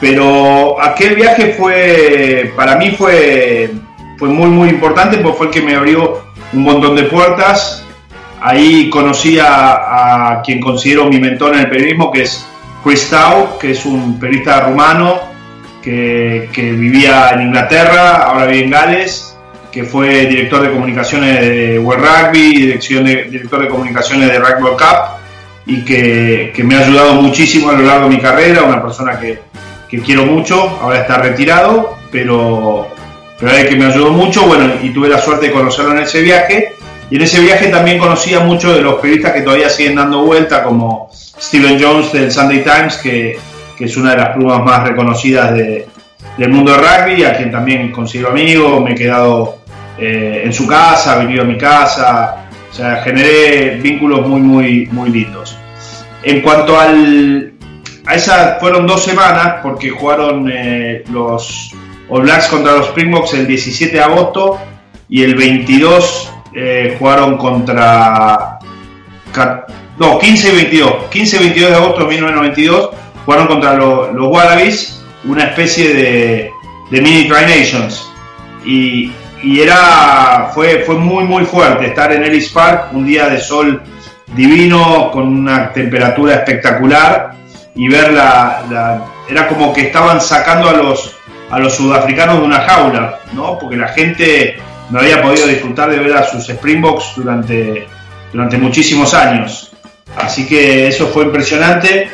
[0.00, 3.70] pero aquel viaje fue, para mí fue,
[4.18, 7.84] fue muy, muy importante porque fue el que me abrió un montón de puertas.
[8.40, 12.46] Ahí conocí a, a quien considero mi mentor en el periodismo, que es
[12.84, 15.18] Chris Tau, que es un periodista rumano
[15.82, 19.36] que, que vivía en Inglaterra, ahora vive en Gales,
[19.72, 24.62] que fue director de comunicaciones de World Rugby, dirección de, director de comunicaciones de Rugby
[24.62, 24.96] World Cup
[25.66, 29.18] y que, que, me ha ayudado muchísimo a lo largo de mi carrera, una persona
[29.18, 29.40] que,
[29.88, 32.88] que quiero mucho, ahora está retirado, pero,
[33.38, 36.22] pero es que me ayudó mucho, bueno, y tuve la suerte de conocerlo en ese
[36.22, 36.72] viaje,
[37.10, 40.24] y en ese viaje también conocí a muchos de los periodistas que todavía siguen dando
[40.24, 43.38] vuelta, como Stephen Jones del Sunday Times, que,
[43.76, 45.86] que es una de las plumas más reconocidas de,
[46.36, 49.58] del mundo del rugby, a quien también considero amigo, me he quedado
[49.98, 54.86] eh, en su casa, he venido a mi casa, o sea, generé vínculos muy, muy,
[54.90, 55.56] muy lindos.
[56.22, 57.52] En cuanto al,
[58.06, 61.72] a esa, fueron dos semanas porque jugaron eh, los
[62.08, 64.58] All Blacks contra los Springboks el 17 de agosto
[65.08, 68.58] y el 22 eh, jugaron contra.
[69.98, 70.94] No, 15 y 22.
[71.10, 72.90] 15 y 22 de agosto de 1992
[73.24, 76.50] jugaron contra los, Wallabies, una especie de,
[76.90, 78.08] de mini Tri Nations.
[78.64, 83.40] Y, y era, fue, fue muy, muy fuerte estar en Ellis Park, un día de
[83.40, 83.82] sol
[84.34, 87.36] divino, con una temperatura espectacular
[87.76, 91.16] y ver la, era como que estaban sacando a los,
[91.50, 93.58] a los sudafricanos de una jaula, ¿no?
[93.58, 94.56] Porque la gente
[94.90, 97.86] no había podido disfrutar de ver a sus Springboks durante,
[98.32, 99.72] durante muchísimos años.
[100.16, 102.10] Así que eso fue impresionante.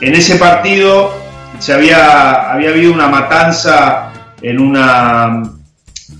[0.00, 1.12] En ese partido
[1.58, 5.42] se había, había habido una matanza en una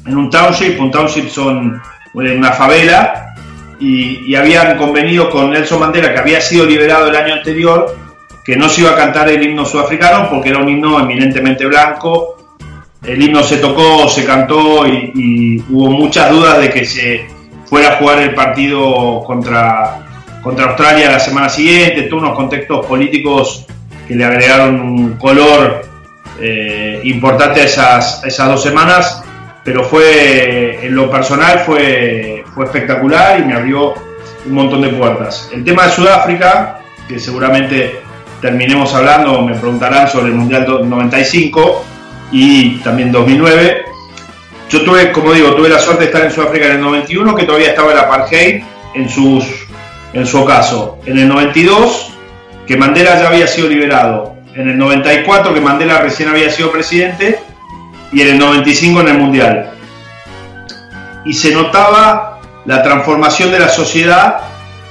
[0.07, 1.81] en un township, un township son
[2.15, 3.35] una favela,
[3.81, 7.97] y, habían convenido con Nelson Mandela, que había sido liberado el año anterior,
[8.45, 12.37] que no se iba a cantar el himno sudafricano porque era un himno eminentemente blanco.
[13.05, 17.27] El himno se tocó, se cantó y, hubo muchas dudas de que se
[17.67, 20.03] fuera a jugar el partido contra,
[20.43, 23.67] contra Australia la semana siguiente, todos unos contextos políticos
[24.07, 25.83] que le agregaron un color
[26.41, 29.23] eh, importante a esas, esas dos semanas
[29.65, 33.95] pero fue, en lo personal fue, fue espectacular y me abrió
[34.47, 35.51] un montón de puertas.
[35.53, 38.01] El tema de Sudáfrica, que seguramente
[38.41, 41.85] terminemos hablando, me preguntarán sobre el Mundial 95
[42.33, 43.85] y también 2009.
[44.71, 47.45] Yo tuve, como digo, tuve la suerte de estar en Sudáfrica en el 91, que
[47.45, 48.63] todavía estaba el apartheid
[48.95, 49.45] en, sus,
[50.13, 50.99] en su caso.
[51.07, 52.13] En el 92,
[52.67, 54.37] que Mandela ya había sido liberado.
[54.55, 57.41] En el 94, que Mandela recién había sido presidente
[58.13, 59.71] y en el 95 en el Mundial.
[61.25, 64.41] Y se notaba la transformación de la sociedad,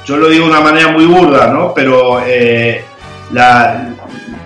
[0.05, 1.73] yo lo digo de una manera muy burda, ¿no?
[1.73, 2.83] Pero eh,
[3.31, 3.89] la,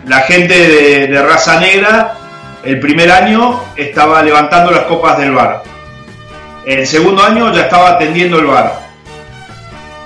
[0.05, 2.17] la, gente de, raza negra
[2.63, 5.63] el primer año estaba levantando las copas del bar.
[6.65, 8.79] El segundo año ya estaba atendiendo el bar.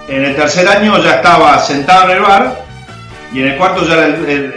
[0.08, 2.64] En el tercer año ya estaba sentado en el bar
[3.34, 3.94] y en el cuarto ya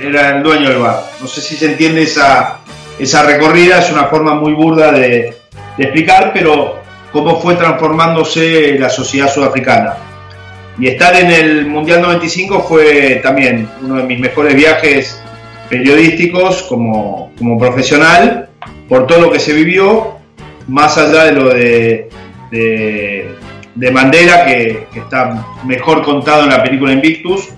[0.00, 1.02] era el, dueño del bar.
[1.20, 2.58] No sé si se entiende esa,
[2.98, 5.36] esa recorrida, es una forma muy burda de,
[5.76, 6.80] de explicar, pero
[7.12, 10.09] cómo fue transformándose la sociedad sudafricana.
[10.80, 15.22] Y estar en el Mundial 95 fue también uno de mis mejores viajes
[15.68, 18.48] periodísticos como, como profesional,
[18.88, 20.16] por todo lo que se vivió,
[20.68, 22.08] más allá de lo de,
[22.50, 27.50] de, Mandela, que, está mejor contado en la película Invictus,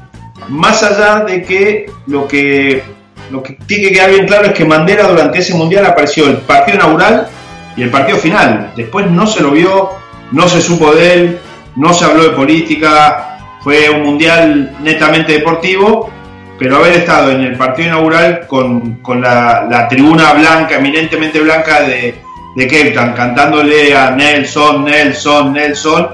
[0.48, 2.82] más allá de que lo que
[3.30, 6.38] lo que tiene que quedar bien claro es que Mandela durante ese mundial apareció el
[6.38, 7.28] partido inaugural
[7.76, 8.72] y el partido final.
[8.76, 9.90] Después no se lo vio,
[10.32, 11.38] no se supo de él,
[11.76, 16.10] no se habló de política, fue un mundial netamente deportivo,
[16.58, 22.16] pero haber estado en el partido inaugural con, la, tribuna blanca, eminentemente blanca de,
[22.54, 26.08] de cantándole a Nelson, Nelson, Nelson,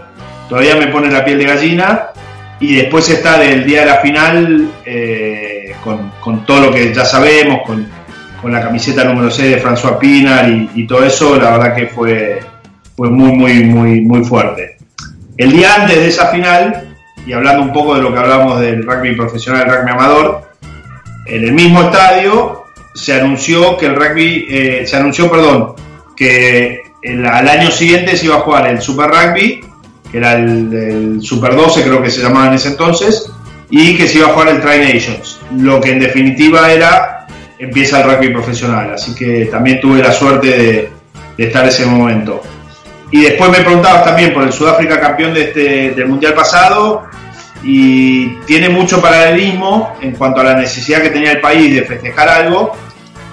[0.49, 2.09] todavía me pone la piel de gallina.
[2.61, 7.61] Y después estar el día de la final eh, con, todo lo que ya sabemos,
[7.65, 7.87] con,
[8.51, 12.41] la camiseta número 6 de François Pinar y, todo eso, la verdad que fue,
[12.97, 14.78] fue muy, muy, muy, muy fuerte.
[15.39, 16.95] El día antes de esa final,
[17.27, 20.43] y hablando un poco de lo que hablamos del rugby profesional, el rugby amador,
[21.27, 25.75] en el mismo estadio se anunció que el rugby, eh, se anunció, perdón,
[26.17, 26.83] que
[27.31, 29.61] al año siguiente se iba a jugar el Super Rugby,
[30.11, 33.31] que era el, Super 12 creo que se llamaba en ese entonces,
[33.71, 37.27] y que se iba a jugar el Tri Nations, lo que en definitiva era,
[37.59, 40.91] empieza el rugby profesional, así que también tuve la suerte de,
[41.39, 42.43] estar ese momento.
[43.11, 47.07] Y después me preguntabas también por el Sudáfrica campeón de este, del Mundial pasado
[47.63, 52.29] y tiene mucho paralelismo en cuanto a la necesidad que tenía el país de festejar
[52.29, 52.77] algo,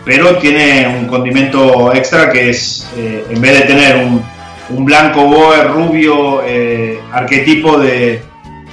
[0.04, 4.24] pero tiene un condimento extra que es, eh, en vez de tener un,
[4.70, 8.22] un blanco boer rubio eh, arquetipo de,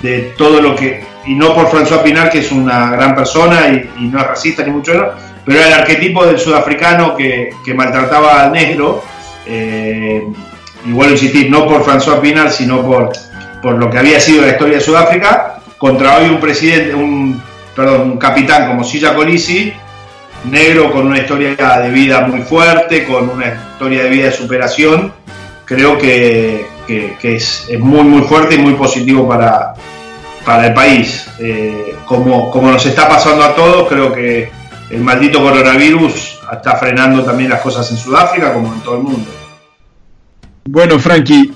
[0.02, 4.04] de, todo lo que, y no por François Pinar, que es una gran persona y,
[4.06, 5.08] no es racista ni mucho menos,
[5.44, 9.02] pero el arquetipo del sudafricano que, que maltrataba al negro.
[9.44, 10.22] Eh,
[10.84, 13.12] a insistir, no por François Pinar, sino por,
[13.62, 17.42] por lo que había sido la historia de Sudáfrica, contra hoy un presidente, un,
[17.74, 19.72] perdón, un capitán como Silla Colisi,
[20.44, 25.12] negro con una historia de vida muy fuerte, con una historia de vida de superación,
[25.64, 26.66] creo que,
[27.22, 29.74] es, muy muy fuerte y muy positivo para,
[30.44, 31.26] para el país.
[31.38, 34.50] Eh, como, como nos está pasando a todos, creo que
[34.90, 39.30] el maldito coronavirus está frenando también las cosas en Sudáfrica como en todo el mundo.
[40.64, 41.52] Bueno, Frankie.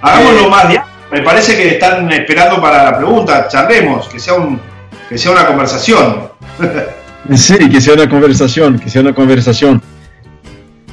[0.00, 0.74] Hagámoslo eh, más.
[1.12, 3.48] Me parece que están esperando para la pregunta.
[3.48, 4.60] Charlemos, que sea, un,
[5.08, 6.28] que sea una conversación.
[7.34, 9.80] sí, que sea una conversación, que sea una conversación.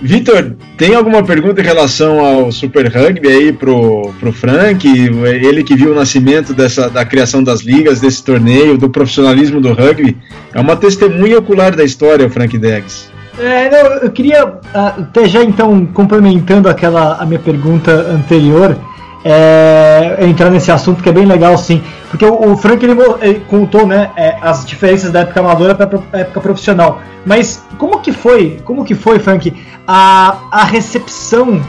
[0.03, 4.85] Vitor, tem alguma pergunta em relação ao Super Rugby aí pro, pro Frank?
[4.85, 9.71] Ele que viu o nascimento dessa, da criação das ligas, desse torneio, do profissionalismo do
[9.71, 10.17] rugby.
[10.53, 13.12] É uma testemunha ocular da história, o Frank Deggs.
[13.37, 18.77] É, não, eu queria ah, até já então complementando aquela a minha pergunta anterior,
[19.25, 23.39] é, entrar nesse assunto que é bem legal sim, porque o, o Frank ele, ele,
[23.49, 27.01] contou né, é, as diferenças da época amadora para a época profissional.
[27.25, 29.51] Mas como que foi, como que foi, Frank,
[29.87, 31.61] a, a recepção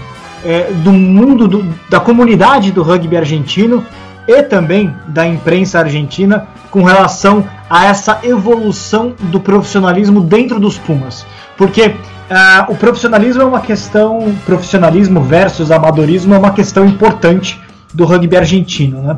[0.44, 3.84] é, do mundo do, da comunidade do rugby argentino
[4.26, 11.24] e também da imprensa argentina com relação a essa evolução do profissionalismo dentro dos Pumas?
[11.56, 17.60] Porque uh, o profissionalismo é uma questão, profissionalismo versus amadorismo é uma questão importante
[17.92, 19.16] do rugby argentino, né?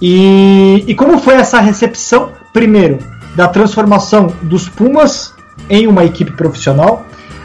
[0.00, 2.98] E, e como foi essa recepção, primeiro,
[3.34, 5.34] da transformação dos Pumas
[5.68, 7.04] em uma equipe profissional,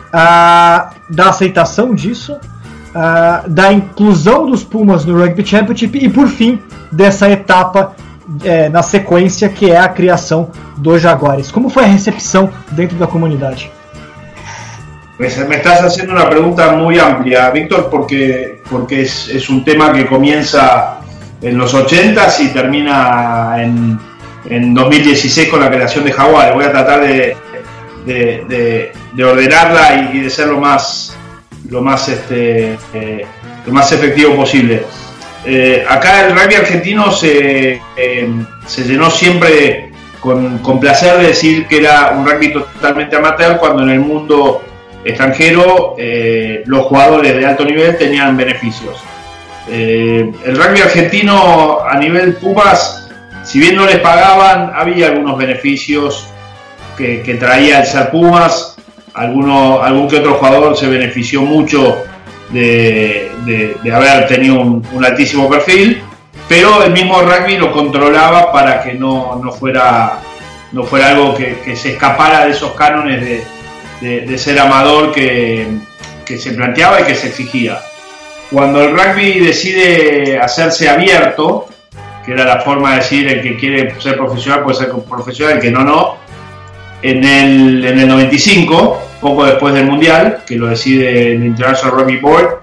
[0.09, 6.59] uh, da aceitação disso, uh, da inclusão dos Pumas no Rugby Championship e, por fim,
[6.91, 7.95] dessa etapa
[8.43, 11.51] é, na sequência que é a criação dos Jaguares.
[11.51, 13.71] Como foi a recepção dentro da comunidade?
[15.19, 21.01] Me, estás haciendo una pregunta muy amplia, Víctor, porque, porque es, un tema que comienza
[21.39, 23.99] en los 80 y termina en,
[24.73, 26.53] 2016 con la creación de Jaguar.
[26.55, 27.37] Voy a tratar de,
[29.23, 31.15] ordenarla y, de ser lo más,
[31.69, 33.25] lo más, este, eh,
[33.67, 34.83] lo más efectivo posible.
[35.45, 38.29] Eh, acá el rugby argentino se, eh,
[38.65, 43.83] se llenó siempre con, con, placer de decir que era un rugby totalmente amateur cuando
[43.83, 44.63] en el mundo
[45.03, 48.97] extranjero, eh, los jugadores de alto nivel tenían beneficios.
[49.69, 53.09] Eh, el rugby argentino a nivel Pumas,
[53.43, 56.27] si bien no les pagaban, había algunos beneficios
[56.97, 58.77] que, traía el ser Pumas.
[59.13, 61.97] Alguno, algún que otro jugador se benefició mucho
[62.49, 63.31] de,
[63.93, 66.01] haber tenido un, altísimo perfil,
[66.49, 70.19] pero el mismo rugby lo controlaba para que no, fuera,
[70.71, 73.43] no fuera algo que, se escapara de esos cánones de,
[74.37, 75.67] ser amador que,
[76.25, 77.79] que se planteaba y que se exigía.
[78.51, 81.67] Cuando el rugby decide hacerse abierto,
[82.25, 85.61] que era la forma de decir el que quiere ser profesional puede ser profesional, el
[85.61, 86.17] que no, no,
[87.01, 92.17] en el, en el 95, poco después del Mundial, que lo decide el International Rugby
[92.17, 92.59] Board,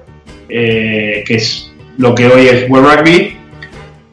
[0.49, 3.37] eh, que es lo que hoy es World Rugby,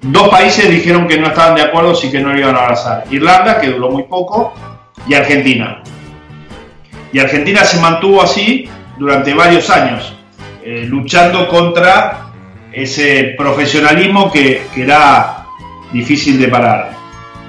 [0.02, 3.06] dos países dijeron que no estaban de acuerdo y que no lo iban a abrazar.
[3.10, 4.54] Irlanda, que duró muy poco,
[5.08, 5.82] y Argentina.
[7.12, 10.14] Y Argentina se mantuvo así durante varios años,
[10.64, 12.28] eh, luchando contra
[12.72, 15.46] ese profesionalismo que, que, era
[15.92, 16.92] difícil de parar.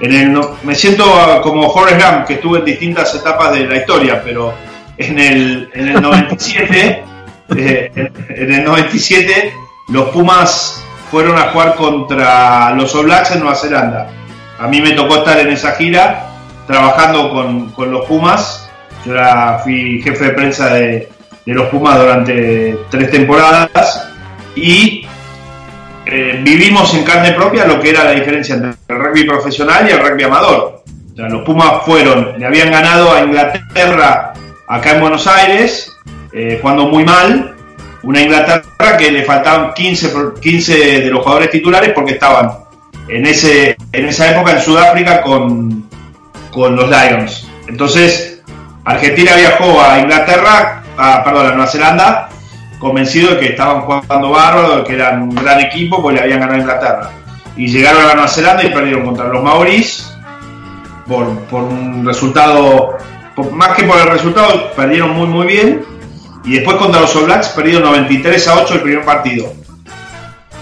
[0.00, 1.04] En el, me siento
[1.42, 4.54] como Forrest Gump, que estuve en distintas etapas de la historia, pero
[4.96, 7.04] en el, en el 97,
[7.56, 9.52] eh, en, el 97,
[9.88, 14.10] los Pumas fueron a jugar contra los All Blacks en Nueva Zelanda.
[14.58, 16.26] A mí me tocó estar en esa gira
[16.66, 18.57] trabajando con, con los Pumas.
[19.08, 21.08] Yo era, fui jefe de prensa de,
[21.46, 24.06] de los Pumas durante tres temporadas
[24.54, 25.06] y
[26.04, 29.92] eh, vivimos en carne propia lo que era la diferencia entre el rugby profesional y
[29.92, 30.82] el rugby amador.
[31.16, 34.34] los Pumas fueron, le habían ganado a Inglaterra
[34.68, 35.90] acá en Buenos Aires,
[36.34, 37.54] eh, jugando muy mal.
[38.02, 42.50] Una Inglaterra que le faltaban 15, 15 de los jugadores titulares porque estaban
[43.08, 45.88] en, ese, en esa época en Sudáfrica con,
[46.50, 47.48] con los Lions.
[47.68, 48.37] Entonces,
[48.90, 52.28] Argentina viajó a Inglaterra, a, perdón, a Nueva Zelanda,
[52.78, 56.58] convencido de que estaban jugando bárbaro, que eran un gran equipo, pues le habían ganado
[56.58, 57.10] a Inglaterra.
[57.56, 60.14] Y llegaron a Nueva Zelanda y perdieron contra los Maoris
[61.06, 62.96] por, por un resultado
[63.52, 65.84] más que por el resultado, perdieron muy muy bien.
[66.44, 69.52] Y después contra los All Blacks perdieron 93 a 8 el primer partido.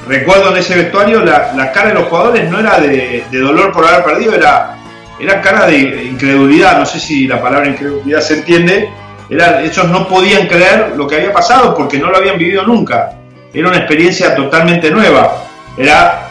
[0.09, 4.05] Recuerdo en ese vestuario la, cara de los jugadores no era de, dolor por haber
[4.05, 4.76] perdido, era,
[5.19, 6.79] era cara de incredulidad.
[6.79, 8.91] No sé si la palabra incredulidad se entiende.
[9.29, 13.13] Era, ellos no podían creer lo que había pasado porque no lo habían vivido nunca.
[13.53, 15.45] Era una experiencia totalmente nueva.
[15.77, 16.29] Era,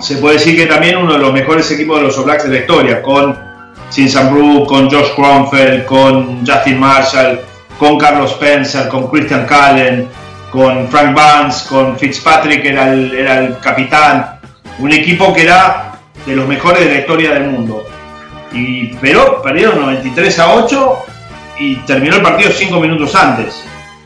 [0.00, 2.50] se puede decir que también uno de los mejores equipos de los All Blacks de
[2.50, 3.38] la historia, con
[3.90, 7.40] Sin Brook, con Josh Cromfeld, con Justin Marshall,
[7.78, 10.08] con Carlos Spencer, con Christian Cullen,
[10.50, 14.38] con Frank Vance, con Fitzpatrick, era el, era el capitán.
[14.78, 15.85] Un equipo que era
[16.26, 17.86] de los mejores de la historia del mundo.
[18.52, 20.98] Y, pero perdieron 93 a 8
[21.58, 23.64] y terminó el partido 5 minutos antes.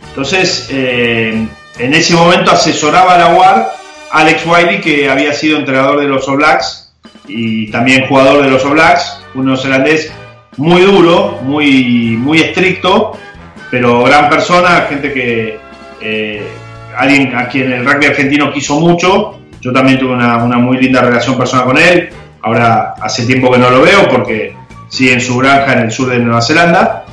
[0.08, 1.46] Entonces, eh,
[1.78, 3.72] en ese momento asesoraba a la UAR
[4.10, 6.92] Alex Wiley, que había sido entrenador de los All Blacks
[7.28, 10.12] y también jugador de los All Blacks un neozelandés
[10.56, 13.12] muy duro, muy, muy estricto,
[13.70, 15.58] pero gran persona, gente que
[16.00, 16.48] eh,
[16.96, 19.39] alguien a quien el rugby argentino quiso mucho.
[19.60, 22.10] Yo también tuve una, muy linda relación personal con él.
[22.42, 24.56] Ahora hace tiempo que no lo veo porque
[24.88, 27.04] sigue en su granja en el sur de Nueva Zelanda.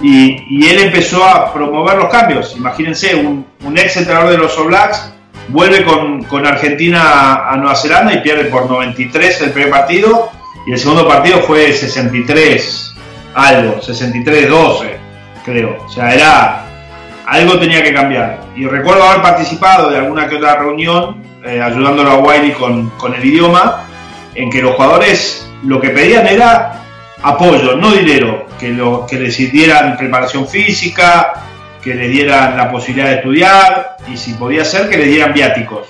[0.00, 2.54] Y, él empezó a promover los cambios.
[2.56, 5.12] Imagínense, un, ex entrenador de los All Blacks
[5.48, 10.30] vuelve con, con Argentina a, a Nueva Zelanda y pierde por 93 el primer partido
[10.66, 12.94] y el segundo partido fue 63
[13.34, 14.96] algo, 63-12,
[15.44, 15.76] creo.
[15.84, 16.64] O sea, era
[17.26, 18.40] algo tenía que cambiar.
[18.56, 23.24] Y recuerdo haber participado de alguna que otra reunión eh, ayudándolo a Wiley con, el
[23.24, 23.84] idioma,
[24.34, 26.82] en que los jugadores lo que pedían era
[27.22, 31.32] apoyo, no dinero, que, lo, que les dieran preparación física,
[31.82, 35.88] que les dieran la posibilidad de estudiar y si podía ser que les dieran viáticos.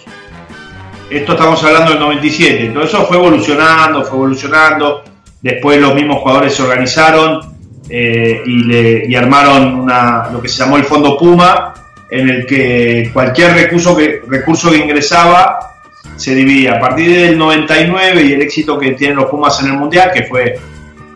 [1.08, 2.70] Esto estamos hablando del 97.
[2.70, 5.04] Todo eso fue evolucionando, fue evolucionando.
[5.40, 7.54] Después los mismos jugadores se organizaron
[7.88, 9.86] eh, y, armaron
[10.32, 11.74] lo que se llamó el Fondo Puma,
[12.14, 15.74] en el que cualquier recurso que, recurso que ingresaba
[16.14, 16.74] se dividía.
[16.74, 20.22] A partir del 99 y el éxito que tienen los Pumas en el Mundial, que
[20.22, 20.56] fue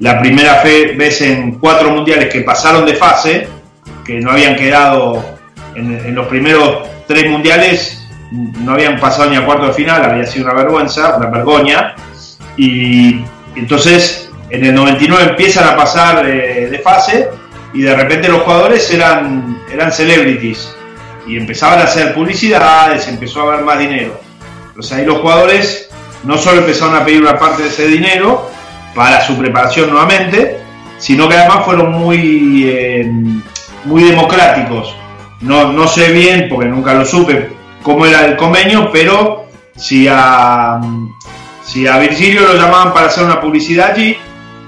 [0.01, 3.46] la primera vez en cuatro mundiales que pasaron de fase,
[4.05, 5.24] que no habían quedado
[5.76, 10.46] en los primeros tres mundiales, no habían pasado ni a cuarto de final, había sido
[10.46, 11.94] una vergüenza, una vergoña.
[12.57, 13.20] Y
[13.55, 17.28] entonces en el 99 empiezan a pasar de, fase
[17.72, 20.74] y de repente los jugadores eran, eran celebrities
[21.28, 24.18] y empezaban a hacer publicidades, empezó a haber más dinero.
[24.68, 25.90] Entonces ahí los jugadores
[26.24, 28.50] no solo empezaron a pedir una parte de ese dinero
[28.94, 30.60] para su preparación nuevamente,
[30.96, 33.12] sino que además fueron muy, eh,
[33.84, 34.96] muy democráticos.
[35.40, 37.50] No, no sé bien, porque nunca lo supe,
[37.82, 40.80] cómo era el convenio, pero si a,
[41.62, 44.16] si a Virgilio lo llamaban para hacer una publicidad allí,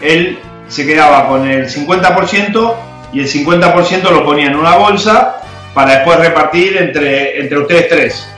[0.00, 0.38] él
[0.68, 2.74] se quedaba con el 50%
[3.12, 5.40] y el 50% lo ponía en una bolsa
[5.75, 8.29] para después repartir entre, entre ustedes tres.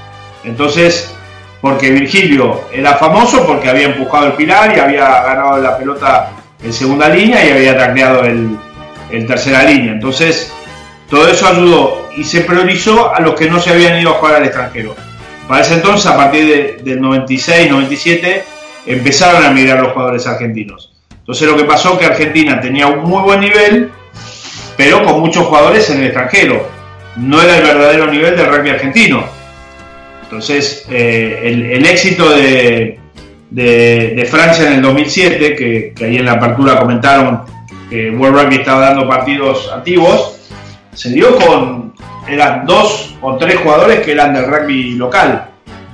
[0.44, 1.14] Entonces,
[1.60, 6.30] porque Virgilio era famoso porque había empujado el pilar y había ganado la pelota
[6.62, 8.56] en segunda línea y había tacleado el,
[9.10, 9.92] el tercera línea.
[9.92, 10.52] Entonces,
[11.08, 14.36] todo eso ayudó y se priorizó a los que no se habían ido a jugar
[14.36, 14.96] al extranjero.
[15.48, 18.44] Para ese entonces, a partir del 96, 97,
[18.86, 20.92] empezaron a mirar los jugadores argentinos.
[21.10, 23.90] Entonces lo que pasó que Argentina tenía un muy buen nivel,
[24.76, 26.66] pero con muchos jugadores en el extranjero.
[27.16, 29.24] No era el verdadero nivel del rugby argentino.
[30.22, 32.98] Entonces eh, el, éxito de,
[33.50, 37.42] de, Francia en el 2007, que, que ahí en la apertura comentaron
[37.90, 40.38] que World Rugby estaba dando partidos antiguos,
[40.94, 41.92] se dio con,
[42.26, 45.48] eran dos o tres jugadores que eran del rugby local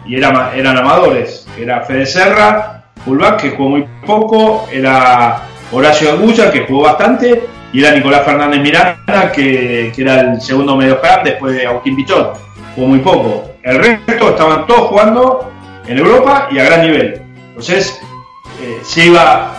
[0.07, 6.67] y eran, amadores, era Fede Serra, fullback que jugó muy poco, era Horacio Agulla que
[6.67, 7.43] jugó bastante
[7.73, 12.39] y era Nicolás Fernández Miranda que, era el segundo medio camp después de Agustín Pichot,
[12.75, 13.51] jugó muy poco.
[13.63, 15.53] El resto estaban todos jugando
[15.87, 17.21] en Europa y a gran nivel.
[17.49, 18.01] Entonces,
[18.63, 19.55] eh, se iba,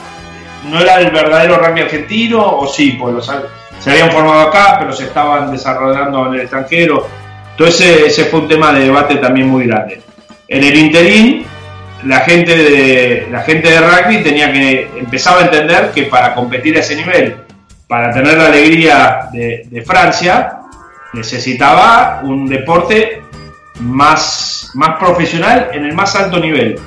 [0.70, 3.32] no era el verdadero rugby argentino o sí, pues los
[3.80, 7.07] se habían formado acá, pero se estaban desarrollando en el extranjero.
[7.51, 10.01] Entonces ese fue un tema de debate también muy grande.
[10.47, 11.45] En el interín,
[12.05, 16.76] la gente de, la gente de rugby tenía que empezaba a entender que para competir
[16.78, 17.38] a ese nivel,
[17.90, 20.60] para tener la alegría de, Francia,
[21.12, 23.24] necesitaba un deporte
[23.80, 26.80] más, más profesional en el más alto nivel.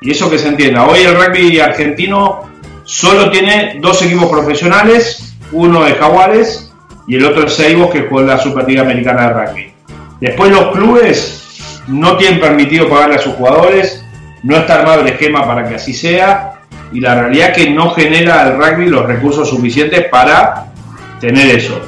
[0.00, 0.86] Y eso que se entienda.
[0.86, 2.50] Hoy el rugby argentino
[2.84, 6.72] solo tiene dos equipos profesionales uno de Jaguares
[7.06, 9.74] y el otro es Seibos que juega la Superliga Americana de Rugby.
[10.18, 14.02] Después los clubes no tienen permitido pagarle a sus jugadores,
[14.42, 16.61] no está armado el esquema para que así sea
[16.92, 20.66] y la realidad es que no genera el rugby los recursos suficientes para
[21.20, 21.80] tener eso.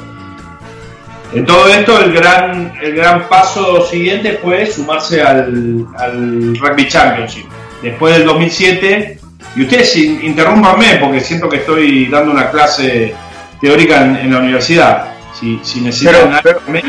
[1.33, 7.45] En todo esto el gran, el gran paso siguiente fue sumarse al, al Rugby Championship.
[7.81, 9.19] Después del 2007,
[9.55, 13.13] y ustedes interrúmpanme porque siento que estoy dando una clase
[13.61, 15.13] teórica en, la universidad.
[15.39, 16.81] Si, si necesitan pero, me,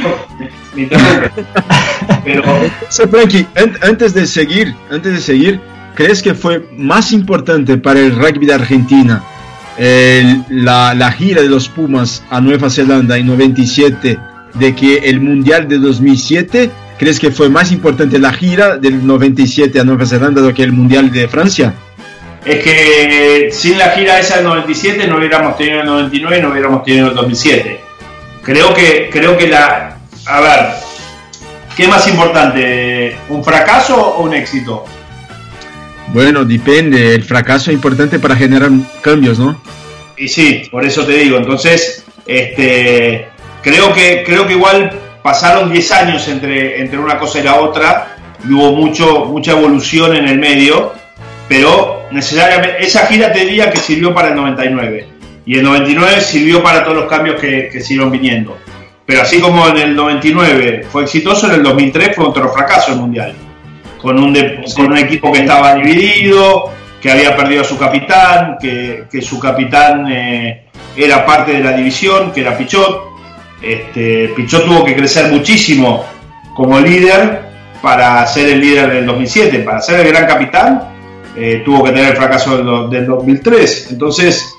[2.25, 2.43] pero,
[3.11, 3.47] Frankie,
[3.83, 5.61] antes de seguir, antes de seguir,
[5.97, 9.25] ¿crees que fue más importante para el rugby de Argentina
[10.49, 14.19] la, la, gira de los Pumas a Nueva Zelanda en 97
[14.55, 16.71] de que el Mundial de 2007?
[16.99, 20.73] ¿Crees que fue más importante la gira del 97 a Nueva Zelanda do que el
[20.73, 21.75] Mundial de Francia?
[22.47, 26.51] es que sin la gira esa del 97 no hubiéramos tenido el 99 y no
[26.51, 27.81] hubiéramos tenido el 2007.
[28.43, 29.97] Creo que, creo que la...
[30.27, 30.67] A ver,
[31.77, 33.17] ¿qué más importante?
[33.29, 34.85] ¿Un fracaso o un éxito?
[36.09, 37.15] Bueno, depende.
[37.15, 39.61] El fracaso es importante para generar cambios, ¿no?
[40.17, 41.37] Y sí, por eso te digo.
[41.37, 43.29] Entonces, este,
[43.63, 44.91] creo que, creo que igual
[45.23, 48.17] pasaron 10 años entre, entre una cosa y la otra
[48.49, 50.93] y hubo mucho, mucha evolución en el medio
[51.49, 55.09] pero necesariamente esa gira te diría que sirvió para el 99
[55.45, 58.59] y el 99 sirvió para todos los cambios que, que siguieron viniendo.
[59.05, 62.99] Pero así como en el 99 fue exitoso, en el 2003 fue otro fracaso el
[62.99, 63.33] mundial,
[64.07, 64.39] con un,
[64.77, 69.41] con un equipo que estaba dividido, que había perdido a su capitán, que, que su
[69.41, 73.03] capitán eh, era parte de la división, que era Pichot.
[73.61, 76.05] Este, Pichot tuvo que crecer muchísimo
[76.55, 77.47] como líder
[77.83, 80.97] para ser el líder del 2007, para ser el gran capitán
[81.37, 83.89] eh, tuvo que tener el fracaso del, 2003.
[83.91, 84.55] Entonces,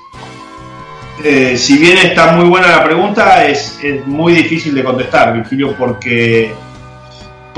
[1.24, 6.52] eh, si bien está muy buena la pregunta, es, muy difícil de contestar, Virgilio, porque,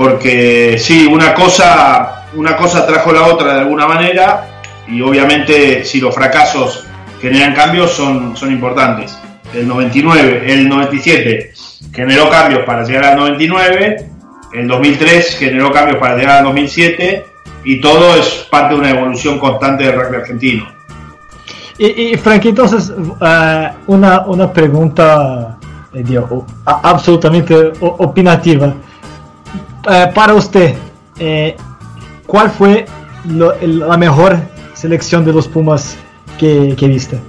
[0.01, 6.01] porque sí, una cosa, una cosa trajo la otra de alguna manera y obviamente si
[6.01, 6.87] los fracasos
[7.21, 9.15] generan cambios son, son importantes.
[9.53, 11.53] El 99, el 97
[11.93, 14.09] generó cambios para llegar al 99,
[14.53, 17.25] el 2003 generó cambios para llegar al 2007
[17.63, 20.65] y todo es parte de una evolución constante del rugby argentino.
[21.77, 22.91] Y, Frank, entonces,
[23.21, 25.59] eh, una, una, pregunta
[25.93, 26.19] eh,
[26.65, 28.73] absolutamente opinativa.
[29.89, 30.75] Eh, para usted,
[32.27, 32.85] ¿cuál fue
[33.25, 34.37] la mejor
[34.73, 35.97] selección de los Pumas
[36.37, 37.19] que, viste?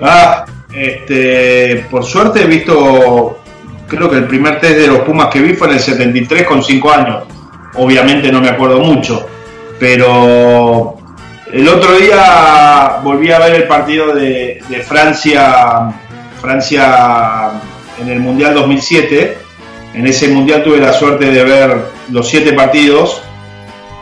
[0.00, 3.38] Ah, este, por suerte he visto,
[3.86, 6.62] creo que el primer test de los Pumas que vi fue en el 73 con
[6.62, 7.24] 5 años.
[7.74, 9.26] Obviamente no me acuerdo mucho
[9.78, 10.96] pero
[11.52, 15.92] el otro día volví a ver el partido de, Francia,
[16.40, 17.50] Francia
[18.00, 19.38] en el Mundial 2007.
[19.96, 21.74] En ese Mundial tuve la suerte de ver
[22.10, 23.22] los siete partidos.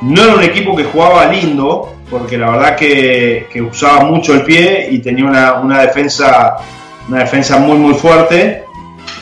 [0.03, 4.88] No era un equipo que jugaba lindo, porque la verdad que, usaba mucho el pie
[4.90, 5.24] y tenía
[5.55, 6.57] una, defensa,
[7.09, 8.64] una defensa muy muy fuerte,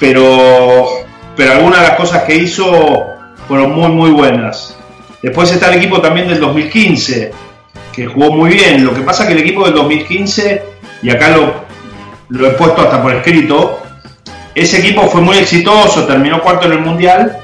[0.01, 0.89] pero
[1.37, 3.05] pero algunas de las cosas que hizo
[3.47, 4.77] fueron muy, muy buenas.
[5.23, 7.33] Después está el equipo también del 2015,
[7.93, 8.83] que jugó muy bien.
[8.85, 10.63] Lo que pasa es que el equipo del 2015,
[11.03, 11.55] y acá lo,
[12.31, 13.79] lo he puesto hasta por escrito,
[14.55, 17.39] ese equipo fue muy exitoso, terminó cuarto en el Mundial,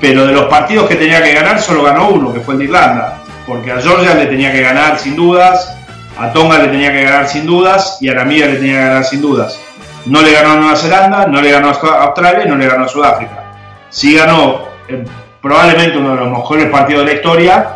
[0.00, 2.64] pero de los partidos que tenía que ganar solo ganó uno, que fue el de
[2.64, 5.76] Irlanda, porque a Georgia le tenía que ganar sin dudas,
[6.18, 9.04] a Tonga le tenía que ganar sin dudas y a Namibia le tenía que ganar
[9.04, 9.60] sin dudas.
[10.06, 12.84] No le ganó a Nueva Zelanda, no le ganó a Australia y no le ganó
[12.84, 13.44] a Sudáfrica.
[13.90, 14.62] Sí ganó
[15.40, 17.68] probablemente uno de los mejores partidos de la historia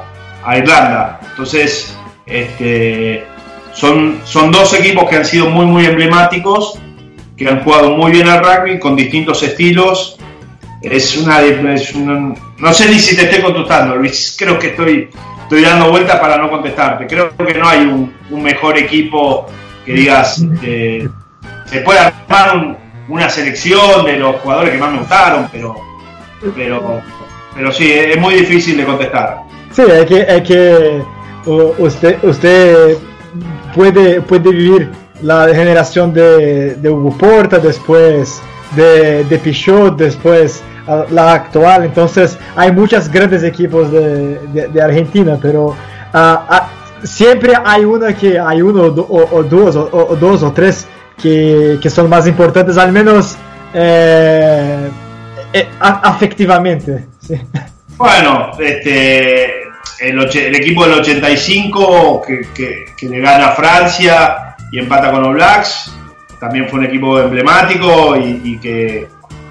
[0.44, 1.20] a Irlanda.
[1.30, 1.96] Entonces,
[2.26, 3.26] este,
[3.72, 6.78] son, son dos equipos que han sido muy, muy emblemáticos,
[7.40, 10.18] que han jugado muy bien al rugby con distintos estilos.
[10.82, 14.36] Es una, es no sé ni si te estoy contestando, Luis.
[14.38, 15.08] Creo que estoy,
[15.44, 17.06] estoy dando vueltas para no contestarte.
[17.06, 19.46] Creo que no hay un, mejor equipo
[19.86, 20.44] que digas.
[20.62, 21.08] Eh,
[21.64, 22.76] se puede armar
[23.08, 25.76] una selección de los jugadores que más me gustaron, pero,
[26.54, 27.00] pero,
[27.54, 29.38] pero sí, es muy difícil de contestar.
[29.70, 31.02] Sí, es que, que
[31.78, 32.98] usted, usted
[33.74, 34.90] puede, puede vivir
[35.22, 38.40] la generación de, de Hugo Porta, después
[38.76, 40.62] de, de Pichot, después
[41.10, 41.84] la actual.
[41.84, 45.76] Entonces hay muchos grandes equipos de, de, Argentina, pero
[46.12, 46.68] ah,
[47.02, 50.86] siempre hay uno que hay uno o, dos o, dos o tres
[51.20, 53.36] que, que son más importantes, al menos
[53.74, 54.88] eh,
[55.52, 57.06] eh, afectivamente.
[57.96, 59.62] Bueno, este,
[60.00, 65.92] el, equipo del 85 que, que, le gana a Francia y empata con los Blacks,
[66.38, 69.08] también fue un equipo emblemático y, que,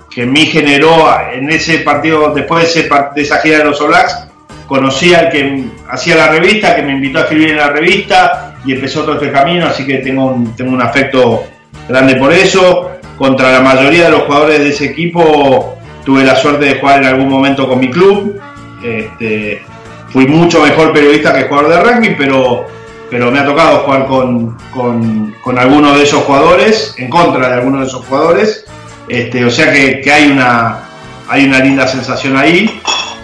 [0.10, 4.28] que en generó en ese partido, después de, ese, esa gira de los Blacks,
[4.68, 8.74] conocí al que hacía la revista, que me invitó a escribir en la revista y
[8.74, 11.44] empezó todo este camino, así que tengo un, tengo un afecto
[11.88, 12.92] grande por eso.
[13.18, 17.08] Contra la mayoría de los jugadores de ese equipo tuve la suerte de jugar en
[17.08, 18.40] algún momento con mi club.
[18.84, 19.62] Este,
[20.10, 22.66] fui mucho mejor periodista que jugador de rugby, pero,
[23.10, 27.54] pero me ha tocado jugar con, con, con algunos de esos jugadores, en contra de
[27.56, 28.66] algunos de esos jugadores.
[29.08, 30.84] Este, o sea que, que, hay, una,
[31.28, 32.80] hay una linda sensación ahí.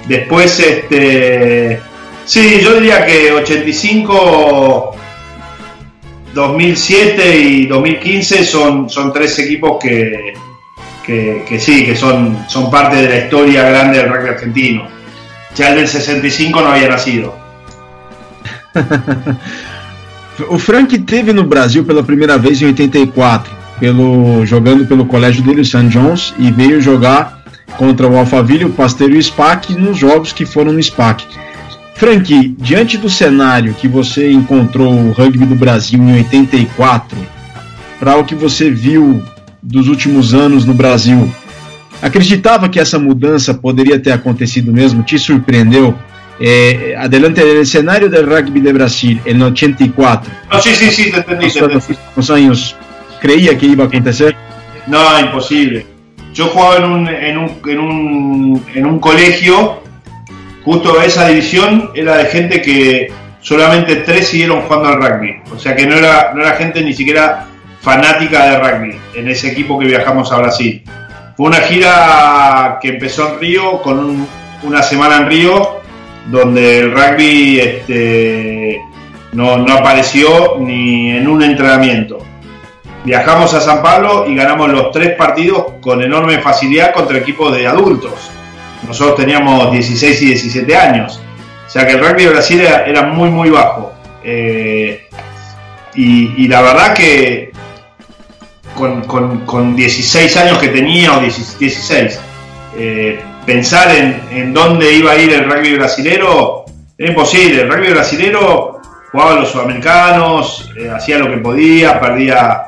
[0.07, 1.79] Después, este,
[2.25, 4.95] sí, yo diría que 85
[6.33, 10.33] 2007 y 2015 son, son tres equipos que,
[11.05, 14.87] que, sí, que son, son parte de la historia grande del rugby argentino.
[15.55, 17.33] Ya el del 65 não havia nascido.
[20.49, 25.61] O Frank teve no Brasil pela primeira vez em 84, pelo, jogando pelo colégio dele,
[25.61, 25.87] o St.
[25.87, 27.43] John's, e veio jogar
[27.77, 31.25] contra o Alphaville, o Pasteiro e o SPAC nos jogos que foram no SPAC.
[31.95, 37.17] Frank, diante do cenário que você encontrou o rugby do Brasil em 84,
[37.99, 39.23] para o que você viu
[39.63, 41.31] dos últimos anos no Brasil,
[42.01, 45.03] acreditava que essa mudança poderia ter acontecido mesmo?
[45.03, 45.95] Te surpreendeu?
[46.39, 50.31] Eh, adelante el cenário do rugby de Brasil em 84.
[50.51, 51.51] No, sí, sí, sí, te entendí.
[51.51, 51.95] Te entendí.
[52.15, 52.75] Los años,
[53.21, 54.35] ¿creía que iba a acontecer?
[54.87, 55.85] No, imposible.
[56.33, 59.81] Yo jugaba en un, en un, en un, en un colegio
[60.65, 65.35] justo esa división era de gente que solamente tres siguieron jugando al rugby.
[65.55, 67.45] O sea que no era, no era gente ni siquiera
[67.81, 70.83] fanática de rugby en ese equipo que viajamos a Brasil.
[71.37, 74.27] Fue una gira que empezó en Río, con
[74.63, 75.81] una semana en Río,
[76.27, 78.81] donde el rugby este,
[79.33, 82.19] no, no apareció ni en un entrenamiento.
[83.03, 87.67] Viajamos a San Pablo y ganamos los tres partidos con enorme facilidad contra equipos de
[87.67, 88.31] adultos
[88.87, 91.19] nosotros teníamos 16 y 17 años.
[91.65, 93.93] O sea que el rugby de Brasil era, muy, muy bajo.
[94.23, 95.07] Eh,
[95.95, 97.51] y, la verdad que
[98.75, 102.19] con, 16 años que tenía, o 16,
[102.77, 106.65] eh, pensar en, dónde iba a ir el rugby brasilero
[106.97, 107.61] era imposible.
[107.61, 108.81] El rugby brasilero
[109.11, 112.63] jugaba a los sudamericanos, eh, hacía lo que podía, perdía,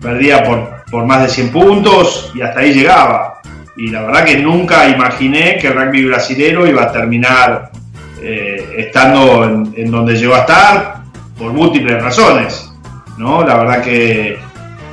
[0.00, 3.30] perdía por, por más de 100 puntos y hasta ahí llegaba
[3.80, 7.70] y la verdad que nunca imaginé que el rugby brasilero iba a terminar
[8.22, 10.96] eh, estando en, donde llegó a estar
[11.38, 12.70] por múltiples razones.
[13.16, 13.42] ¿no?
[13.42, 14.38] La verdad que,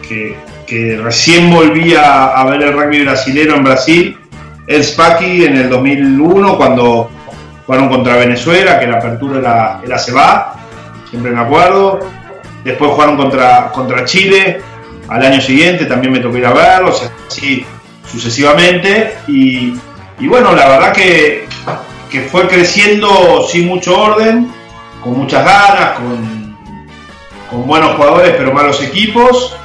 [0.08, 4.18] que, recién volví a, ver el rugby brasilero en Brasil,
[4.68, 7.10] el Spaki en el 2001 cuando
[7.66, 10.56] jugaron contra Venezuela, que la apertura era, era Seba,
[11.10, 12.00] siempre me acuerdo.
[12.64, 14.62] Después jugaron contra, contra Chile
[15.08, 16.94] al año siguiente, también me tocó ir a verlo,
[17.28, 17.66] así
[18.12, 19.74] sucesivamente y,
[20.28, 21.48] bueno, la verdad que,
[22.32, 24.52] fue creciendo sin mucho orden,
[25.04, 26.58] con muchas ganas, con,
[27.50, 29.56] con buenos jugadores pero malos equipos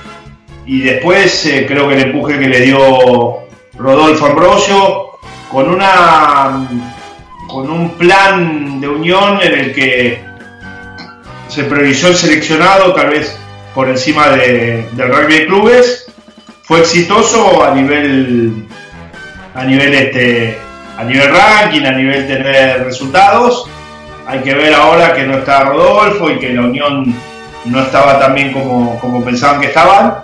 [0.66, 3.41] y después eh, creo que el empuje que le dio
[3.83, 5.11] Rodolfo Ambrosio,
[5.51, 6.68] con una
[7.49, 10.24] con un plan de unión en el que
[11.49, 13.39] se priorizó el seleccionado tal vez
[13.74, 16.07] por encima del rugby de clubes.
[16.62, 18.66] Fue exitoso a nivel
[19.55, 20.59] a nivel este
[20.97, 23.68] a nivel ranking, a nivel tener resultados.
[24.26, 27.14] Hay que ver ahora que no está Rodolfo y que la unión
[27.64, 30.22] no estaba tan bien como, como pensaban que estaban.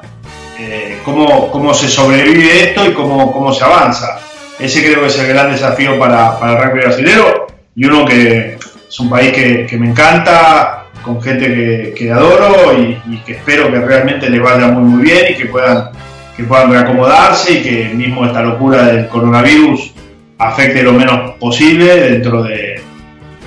[0.58, 4.18] Eh, cómo, cómo, se sobrevive esto y cómo, cómo se avanza.
[4.58, 7.24] Ese creo que es el gran desafío para, para el rugby brasileño
[7.76, 12.76] y uno que es un país que, que me encanta, con gente que, que adoro
[12.76, 15.90] y, y, que espero que realmente les vaya muy muy bien y que puedan,
[16.36, 19.92] que puedan reacomodarse y que mismo esta locura del coronavirus
[20.38, 22.80] afecte lo menos posible dentro de,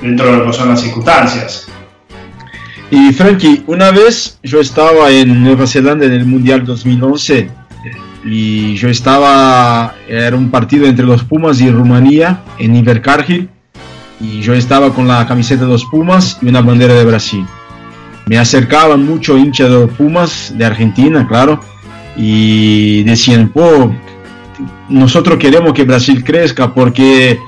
[0.01, 1.67] dentro de lo que son las circunstancias.
[2.91, 7.49] Y Frankie, una vez yo estaba en Nueva Zelanda en el Mundial 2011
[8.25, 13.49] y yo estaba, era un partido entre los Pumas y Rumanía en Invercargill
[14.19, 17.45] y yo estaba con la camiseta de los Pumas y una bandera de Brasil.
[18.25, 21.61] Me acercaban mucho hinchas de los Pumas de Argentina, claro,
[22.17, 23.89] y decían, oh,
[24.89, 27.39] nosotros queremos que Brasil crezca porque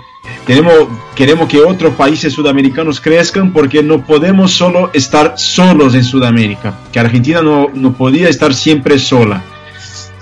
[0.45, 0.73] queremos,
[1.15, 6.99] queremos que otros países sudamericanos crezcan porque no podemos solo estar solos en Sudamérica, que
[6.99, 9.43] Argentina no, no podía estar siempre sola.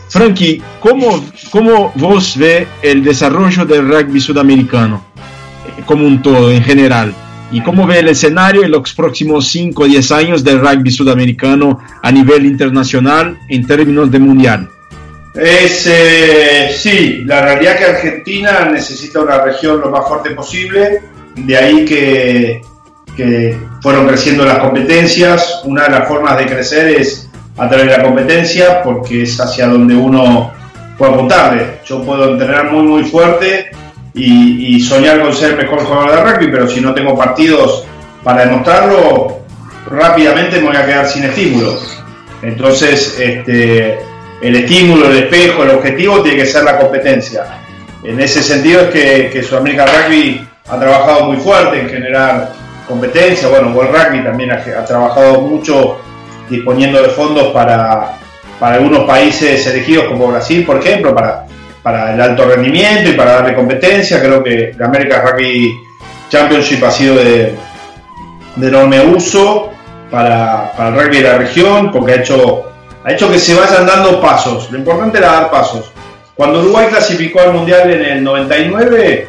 [0.10, 5.06] Frankie, ¿cómo, ¿cómo vos ve el desarrollo del rugby sudamericano
[5.86, 7.16] como un todo en general?
[7.52, 11.80] ¿Y cómo ve el escenario en los próximos 5 o 10 años del rugby sudamericano
[12.02, 14.71] a nivel internacional en términos de mundial?
[15.34, 21.02] Es, eh, sí, la realidad que Argentina necesita una región lo más fuerte posible,
[21.36, 22.62] de ahí que,
[23.82, 25.62] fueron creciendo las competencias.
[25.64, 29.68] Una de las formas de crecer es a través de la competencia, porque es hacia
[29.68, 30.52] donde uno
[30.98, 31.80] puede apuntarle.
[31.86, 33.70] Yo puedo entrenar muy, muy fuerte
[34.14, 37.86] y, y soñar con ser el mejor jugador de rugby, pero si no tengo partidos
[38.24, 39.42] para demostrarlo,
[39.88, 42.02] rápidamente me voy a quedar sin estímulos.
[42.42, 44.00] Entonces, este,
[44.42, 47.46] el estímulo, el espejo, el objetivo tiene que ser la competencia.
[48.04, 52.52] En ese sentido es que, que Sudamérica Rugby ha trabajado muy fuerte en generar
[52.88, 53.48] competencia.
[53.50, 56.00] Bueno, World Rugby también ha, trabajado mucho
[56.50, 58.18] disponiendo de fondos para,
[58.60, 61.46] para, algunos países elegidos como Brasil, por ejemplo, para,
[61.84, 64.20] para el alto rendimiento y para darle competencia.
[64.20, 65.80] Creo que la American Rugby
[66.30, 67.56] Championship ha sido de,
[68.56, 69.72] de enorme uso
[70.10, 72.71] para, para el rugby de la región porque ha hecho
[73.04, 74.72] ha hecho que se vayan dando pasos.
[74.72, 75.92] Lo importante era dar pasos.
[76.36, 79.28] Cuando Uruguay clasificó al Mundial en el 99,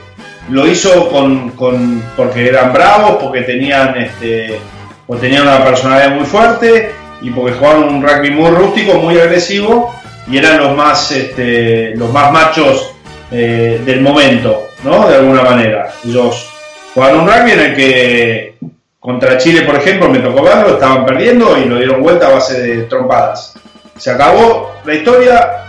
[0.50, 4.58] lo hizo con, con porque eran bravos, porque tenían, este,
[5.06, 9.94] porque tenían una personalidad muy fuerte y porque jugaban un rugby muy rústico, muy agresivo
[10.26, 12.94] y eran los más, este, los más machos
[13.30, 15.08] eh, del momento, ¿no?
[15.08, 15.92] De alguna manera.
[16.04, 16.48] Ellos
[16.94, 18.54] jugaban un rugby en el que
[18.98, 22.62] contra Chile, por ejemplo, me tocó verlo, estaban perdiendo y lo dieron vuelta a base
[22.62, 23.54] de trompadas.
[23.96, 25.64] Se acabó la historia,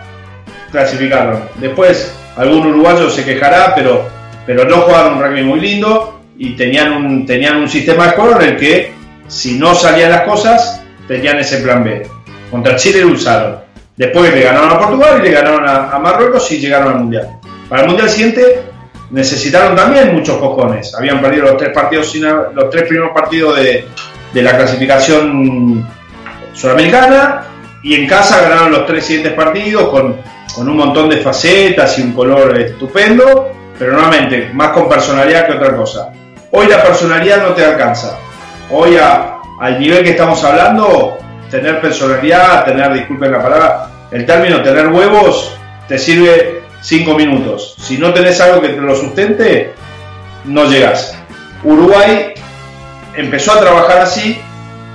[0.71, 1.43] clasificaron.
[1.55, 4.07] Después, algún uruguayo se quejará, pero,
[4.45, 8.41] pero no jugaron un rugby muy lindo y tenían un, tenían un sistema de juego
[8.41, 8.93] en el que,
[9.27, 12.07] si no salían las cosas, tenían ese plan B.
[12.49, 13.57] Contra Chile lo usaron.
[13.95, 17.29] Después le ganaron a Portugal y le ganaron a, Marruecos y llegaron al Mundial.
[17.69, 18.63] Para el Mundial siguiente
[19.11, 20.95] necesitaron también muchos cojones.
[20.95, 23.85] Habían perdido los tres partidos, los tres primeros partidos de,
[24.33, 25.87] de la clasificación
[26.53, 27.52] sudamericana
[27.83, 30.17] y en casa ganaron los tres siguientes partidos con,
[30.55, 35.53] con, un montón de facetas y un color estupendo, pero nuevamente más con personalidad que
[35.53, 36.13] otra cosa.
[36.51, 38.17] Hoy la personalidad no te alcanza.
[38.71, 41.17] Hoy a, al nivel que estamos hablando,
[41.51, 45.57] tener personalidad, tener, disculpen la palabra, el término tener huevos
[45.87, 47.75] te sirve cinco minutos.
[47.79, 49.73] Si no tenés algo que te lo sustente,
[50.45, 51.17] no llegas.
[51.63, 52.33] Uruguay
[53.15, 54.39] empezó a trabajar así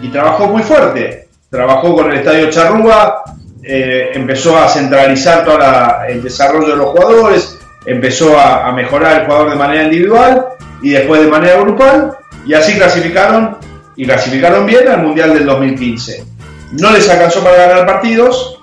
[0.01, 1.28] y trabajó muy fuerte.
[1.51, 3.22] Trabajó con el Estadio Charrúa,
[3.62, 5.59] eh, empezó a centralizar todo
[6.07, 10.46] el desarrollo de los jugadores, empezó a, mejorar el jugador de manera individual
[10.82, 13.57] y después de manera grupal, y así clasificaron
[13.96, 16.24] y clasificaron bien al Mundial del 2015.
[16.72, 18.61] No les alcanzó para ganar partidos,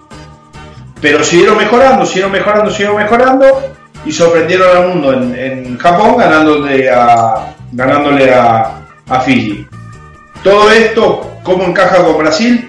[1.02, 3.46] pero siguieron mejorando, siguieron mejorando, siguieron mejorando
[4.06, 9.68] y sorprendieron al mundo en, en Japón ganándole a, ganándole a, a, Fiji.
[10.44, 12.65] Todo esto, ¿cómo encaja con Brasil?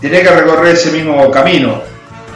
[0.00, 1.80] Tiene que recorrer ese mismo camino.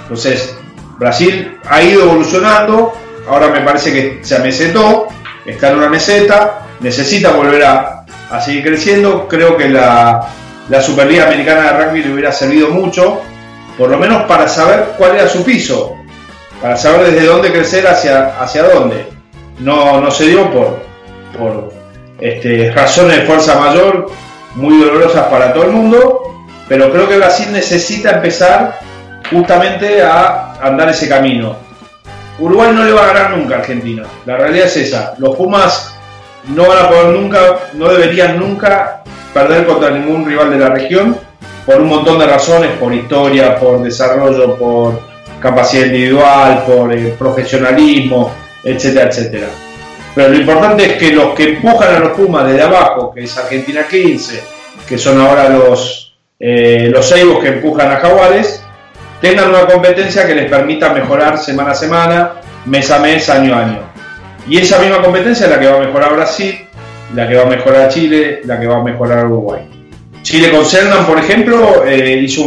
[0.03, 0.57] Entonces,
[0.99, 2.93] Brasil ha ido evolucionando,
[3.29, 5.07] ahora me parece que se amesetó,
[5.47, 9.29] está en una meseta, necesita volver a, a seguir creciendo.
[9.29, 10.29] Creo que la,
[10.69, 13.21] la Superliga Americana de Rugby le hubiera servido mucho
[13.79, 15.97] por lo menos para saber cuál era su piso.
[16.61, 19.07] para saber desde dónde crecer hacia, hacia dónde.
[19.59, 20.83] No, no se dio por,
[21.39, 21.73] por
[22.21, 24.11] este, razones de fuerza mayor
[24.55, 26.39] muy dolorosas para todo el mundo,
[26.71, 28.79] pero creo que Brasil necesita empezar
[29.29, 31.57] justamente a andar ese camino.
[32.39, 35.14] Uruguay no le va a ganar nunca a Argentina, la realidad es esa.
[35.18, 35.93] Los Pumas
[36.47, 37.41] no van a poder nunca,
[37.73, 39.03] no deberían nunca
[39.35, 41.18] perder contra ningún rival de la región
[41.66, 45.01] por un montón de razones, por historia, por desarrollo, por
[45.41, 49.49] capacidad individual, por eh, profesionalismo, etcétera, etcétera.
[50.14, 53.37] Pero lo importante es que los que empujan a los Pumas desde abajo, que es
[53.37, 54.41] Argentina 15,
[54.87, 55.99] que son ahora los,
[56.41, 58.64] eh, los Seibos que empujan a Jaguares,
[59.20, 62.32] tengan una competencia que les permita mejorar semana a semana,
[62.64, 63.80] mes a mes, año a año.
[64.49, 66.59] Y esa misma competencia es la que va a mejorar Brasil,
[67.14, 69.68] la que va a mejorar Chile, la que va a mejorar Uruguay.
[70.22, 72.47] Chile con Cernan, por ejemplo, eh, hizo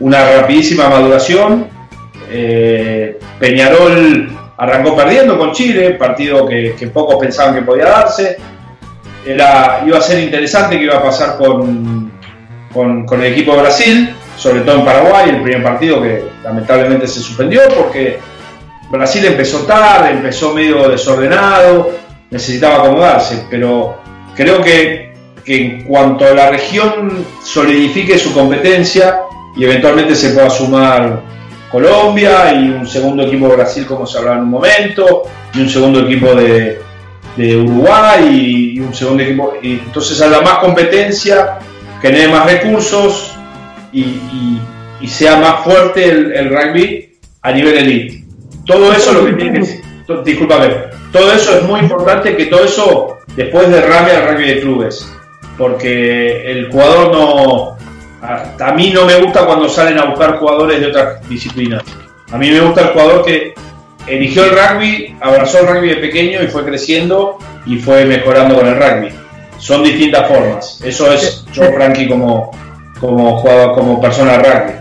[0.00, 1.66] una rapidísima maduración.
[2.28, 8.36] Eh, Peñarol arrancó perdiendo con Chile, partido que, pocos pensaban que podía darse.
[9.24, 12.11] Era, iba a ser interesante que iba a pasar con,
[12.72, 17.06] con, con, el equipo de Brasil, sobre todo en Paraguay, el primer partido que lamentablemente
[17.06, 18.18] se suspendió porque
[18.90, 21.92] Brasil empezó tarde, empezó medio desordenado,
[22.30, 23.96] necesitaba acomodarse, pero
[24.34, 25.12] creo que,
[25.44, 29.22] en cuanto a la región solidifique su competencia
[29.56, 31.20] y eventualmente se pueda sumar
[31.70, 35.68] Colombia y un segundo equipo de Brasil como se hablaba en un momento, y un
[35.68, 36.80] segundo equipo de,
[37.38, 39.54] Uruguay y, un segundo equipo.
[39.62, 41.58] Y entonces a más competencia,
[42.02, 43.34] genere más recursos
[43.92, 44.58] y,
[45.06, 48.24] sea más fuerte el, rugby a nivel elite.
[48.66, 49.82] Todo eso lo que tiene que
[50.24, 50.74] discúlpame,
[51.12, 55.10] todo eso es muy importante que todo eso después derrame al rugby de clubes,
[55.56, 57.76] porque el jugador no,
[58.22, 61.82] a mí no me gusta cuando salen a buscar jugadores de otras disciplinas.
[62.30, 63.54] A mí me gusta el jugador que
[64.06, 68.66] eligió el rugby, abrazó el rugby de pequeño y fue creciendo y fue mejorando con
[68.66, 69.21] el rugby.
[69.62, 70.80] Son distintas formas.
[70.82, 72.50] Eso es yo, Frankie, como,
[72.98, 74.72] como jugador, como persona rugby.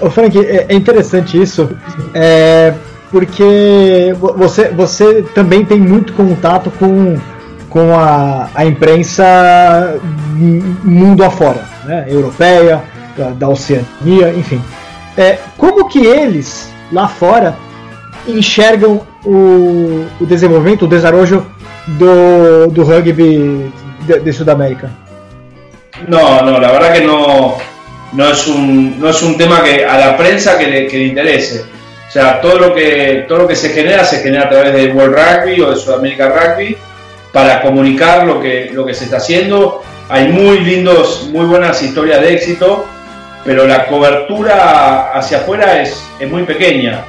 [0.00, 1.68] O Frank, é, é interessante isso,
[2.14, 2.72] é,
[3.10, 7.16] porque você, você também tem muito contato com,
[7.68, 10.00] com a, a imprensa
[10.84, 12.06] mundo afora, né?
[12.08, 12.80] europeia,
[13.16, 14.62] da, da Oceania, enfim.
[15.16, 17.56] É, como que eles, lá fora,
[18.28, 21.44] enxergam o, o desenvolvimento, o desarrollo
[21.88, 23.72] do, do rugby
[24.08, 24.88] de, Sudamérica?
[26.06, 27.56] No, no, la verdad que no,
[28.12, 31.64] no, es un, no es un tema que a la prensa que le, interese.
[32.08, 34.92] O sea, todo lo, que, todo lo que se genera se genera a través de
[34.92, 36.76] World Rugby o de Sudamérica Rugby
[37.32, 42.20] para comunicar lo que, lo que se está haciendo hay muy lindos, muy buenas historias
[42.22, 42.86] de éxito,
[43.44, 47.04] pero la cobertura hacia afuera es, es muy pequeña.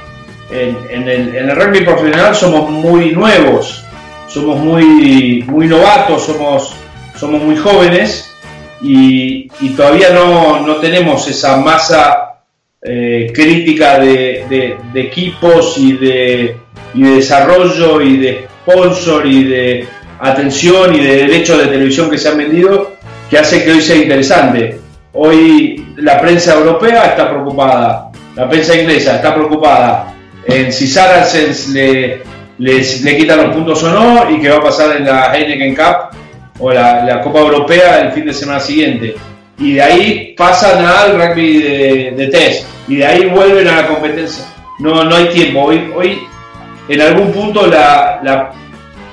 [0.50, 3.84] En, el, rugby profesional somos muy nuevos,
[4.28, 6.74] somos muy, muy novatos, somos,
[7.20, 8.34] somos muy jóvenes
[8.80, 9.46] y,
[9.76, 12.40] todavía no, tenemos esa masa
[12.82, 16.56] eh, crítica de, equipos y de,
[16.94, 19.86] desarrollo y de sponsor y de
[20.18, 22.92] atención y de derechos de televisión que se han vendido
[23.28, 24.80] que hace que hoy sea interesante.
[25.12, 30.14] Hoy la prensa europea está preocupada, la prensa inglesa está preocupada
[30.46, 32.22] en si Saracens le,
[32.58, 36.19] le quitan los puntos o no y qué va a pasar en la Heineken Cup
[36.60, 39.16] o la, Copa Europea el fin de semana siguiente.
[39.58, 41.62] Y de ahí pasan al rugby
[42.16, 44.44] de, test y de ahí vuelven a la competencia.
[44.78, 45.64] No, no hay tiempo.
[45.64, 46.22] Hoy, hoy
[46.88, 48.52] en algún punto la, la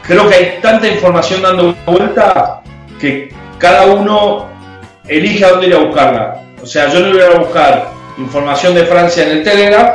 [0.03, 2.61] creo que hay tanta información dando vuelta
[2.99, 4.47] que cada uno
[5.07, 6.41] elige a dónde ir a buscarla.
[6.61, 9.91] O sea, yo no voy a buscar información de Francia en el Telegram,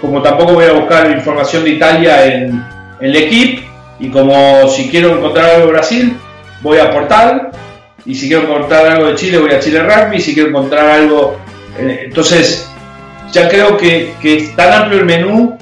[0.00, 2.64] como tampoco voy a buscar información de Italia en,
[3.00, 3.62] el equipo,
[3.98, 6.18] y como si quiero encontrar algo de Brasil,
[6.60, 7.50] voy a Portal,
[8.04, 10.86] y si quiero encontrar algo de Chile, voy a Chile Rugby, y si quiero encontrar
[10.86, 11.36] algo...
[11.78, 12.68] Eh, entonces,
[13.32, 15.58] ya creo que, que es tan amplio el menú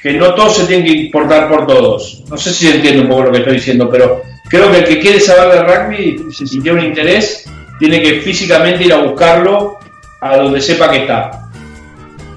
[0.00, 2.22] que no todo se tiene que importar por todos.
[2.28, 5.00] No sé si entiendo un poco lo que estoy diciendo, pero creo que el que
[5.00, 7.44] quiere saber de rugby si tiene un interés,
[7.78, 9.78] tiene que físicamente ir a buscarlo
[10.20, 11.50] a donde sepa que está.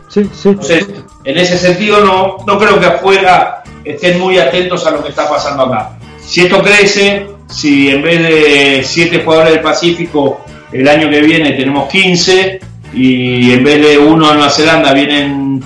[0.08, 0.50] Sí, sí.
[0.50, 0.88] Entonces,
[1.24, 5.30] en ese sentido, no, no creo que afuera estén muy atentos a lo que está
[5.30, 5.92] pasando acá.
[6.20, 11.52] Si esto crece, si en vez de 7 jugadores del Pacífico el año que viene
[11.52, 12.60] tenemos 15
[12.94, 15.64] y en vez de uno de Nueva Zelanda vienen,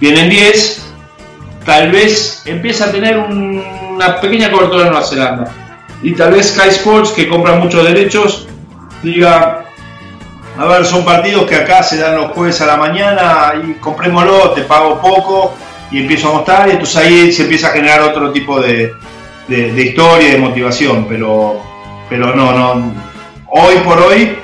[0.00, 0.92] vienen 10,
[1.64, 5.52] tal vez empieza a tener una pequeña cobertura en Nueva Zelanda.
[6.02, 8.46] Y tal vez Sky Sports, que compra muchos derechos,
[9.02, 9.64] diga,
[10.56, 14.52] a ver, son partidos que acá se dan los jueves a la mañana y comprémoslo,
[14.52, 15.54] te pago poco
[15.90, 18.92] y empiezo a mostrar y entonces ahí se empieza a generar otro tipo de,
[19.48, 21.60] de, historia y de motivación, pero,
[22.08, 22.92] pero no, no,
[23.46, 24.36] hoy por hoy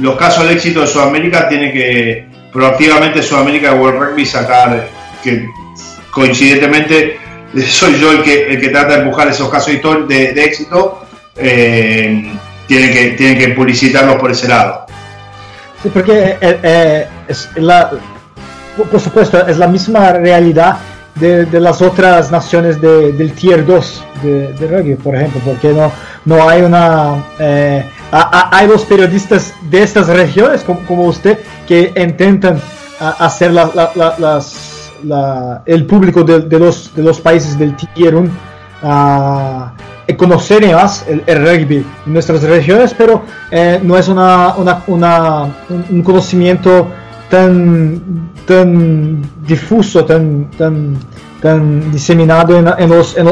[0.00, 4.88] los casos de éxito de Sudamérica tiene que proactivamente Sudamérica de World Rugby sacar
[5.22, 5.48] que
[6.10, 7.18] coincidentemente
[7.68, 9.74] soy yo el que, el que trata de empujar esos casos
[10.08, 12.32] de, éxito, eh,
[12.66, 14.86] tiene que, tiene que publicitarlos por ese lado.
[15.82, 17.90] Sí, porque eh, eh, es la,
[18.90, 20.78] por supuesto, es la misma realidad
[21.16, 25.72] de, de las otras naciones de, del Tier 2 de, de, rugby, por ejemplo, porque
[25.72, 25.92] no,
[26.24, 27.24] no hay una...
[27.38, 32.60] Eh, hay los periodistas de estas regiones, como, como usted, que intentan
[33.00, 34.92] hacer la, la, las,
[35.66, 38.30] el público de, los, de los países del Tier 1
[40.16, 45.54] conocer más el, el, rugby en nuestras regiones, pero eh, no es una, una, una,
[45.90, 46.88] un conocimiento
[47.30, 50.96] tan, tan difuso, tan, tan,
[51.40, 53.26] tan diseminado en, en, los, en,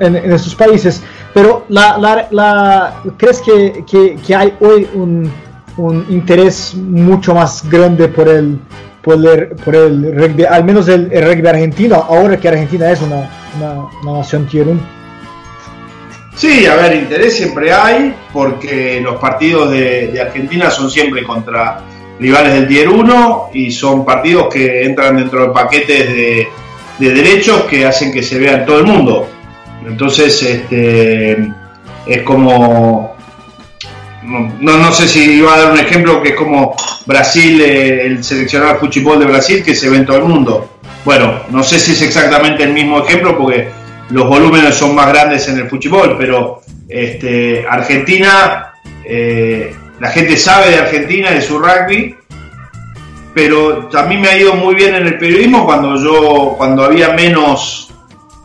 [0.00, 1.02] en, estos países.
[1.32, 5.30] Pero la, la, ¿crees que, que, que, hay hoy un,
[5.76, 8.58] un, interés mucho más grande por el,
[9.02, 13.00] por el, por el rugby, al menos el, el, rugby argentino, ahora que Argentina es
[13.02, 14.80] una, una, nación tier 1?
[16.36, 21.80] Sí, a ver, interés siempre hay, porque los partidos de, de Argentina son siempre contra
[22.18, 26.48] rivales del Tier 1 y son partidos que entran dentro de paquetes de,
[26.98, 29.28] derechos que hacen que se vea en todo el mundo.
[29.86, 31.36] Entonces, este,
[32.06, 33.14] es como,
[34.22, 38.24] no, no sé si iba a dar un ejemplo que es como Brasil, eh, el
[38.24, 40.70] seleccionado de fútbol de Brasil que se ve en todo el mundo.
[41.04, 43.68] Bueno, no sé si es exactamente el mismo ejemplo porque
[44.10, 48.72] los volúmenes son más grandes en el fútbol, pero este, Argentina
[49.04, 52.16] eh, la gente sabe de Argentina, de su rugby,
[53.34, 57.92] pero también me ha ido muy bien en el periodismo cuando yo, cuando había menos,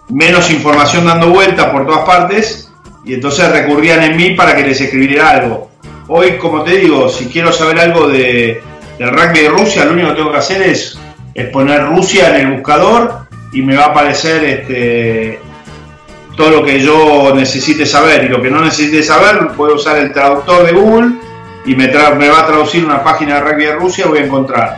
[0.10, 2.72] menos información dando vueltas por todas partes,
[3.06, 5.70] y entonces recurrían en mí para que les escribiera algo.
[6.08, 8.62] Hoy, como te digo, si quiero saber algo de,
[8.98, 11.00] del rugby de Rusia, lo único que tengo que hacer es,
[11.34, 15.40] es poner Rusia en el buscador y me va a aparecer este,
[16.36, 18.26] todo lo que yo necesite saber.
[18.26, 21.29] Y lo que no necesite saber, puedo usar el traductor de Google
[21.70, 24.78] y me, va a traducir una página de rugby de Rusia, voy a encontrar.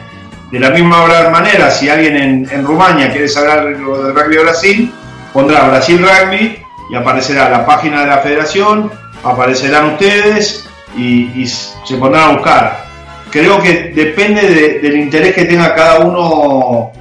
[0.51, 4.93] De la misma manera, si alguien en, Rumania quiere saber algo del rugby de Brasil,
[5.31, 6.57] pondrá Brasil Rugby
[6.89, 8.91] y aparecerá la página de la federación,
[9.23, 10.67] aparecerán ustedes
[10.97, 12.85] y, se pondrán a buscar.
[13.31, 16.91] Creo que depende del interés que tenga cada uno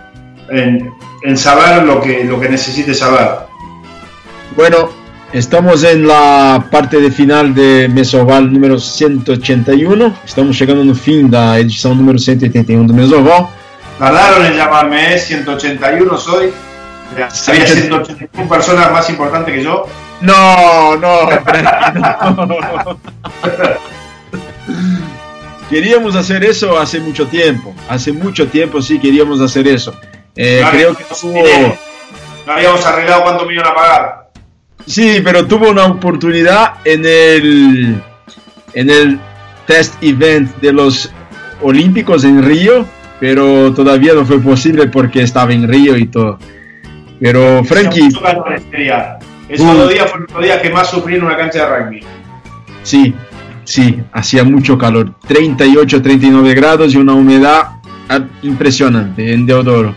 [0.51, 0.89] en,
[1.23, 3.41] en saber lo que, lo que necesite saber.
[4.55, 5.00] Bueno,
[5.33, 10.17] Estamos en la parte de final de Mesoval número 181.
[10.25, 13.49] Estamos chegando no fim da edição número 181 do Mesoval.
[13.97, 16.53] Tardaron en llamarme, 181 soy.
[17.13, 19.87] Había 181 personas más importantes que yo.
[20.21, 21.41] No, no, no.
[25.71, 27.73] Queríamos hacer eso hace mucho tiempo.
[27.89, 29.95] Hace mucho tiempo sí queríamos hacer eso.
[30.35, 31.05] Eh, creo que
[32.47, 34.30] no habíamos arreglado cuánto me iban a pagar.
[34.87, 38.03] Sí, pero tuvo una oportunidad en el,
[38.75, 39.21] en el
[39.67, 41.13] test event de los
[41.63, 42.87] Olímpicos en Río,
[43.19, 46.39] pero todavía no fue posible porque estaba en Río y todo.
[47.21, 48.09] Pero Frankie...
[49.49, 52.01] Ese uh, día fue el día que más sufrí en una cancha de rugby.
[52.85, 53.13] Sí,
[53.65, 55.13] sí, hacía mucho calor.
[55.27, 57.81] 38, 39 grados y una humedad
[58.43, 59.95] impresionante en Deodoro.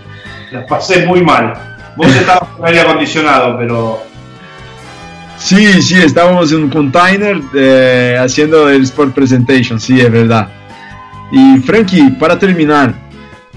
[0.51, 1.53] La pasé muy mal.
[1.95, 4.01] Vos estabas con aire acondicionado, pero
[5.43, 10.47] Sí, sí, estábamos en un container eh, haciendo el Sport Presentation, sí, es verdad.
[11.33, 12.93] Y Frankie, para terminar,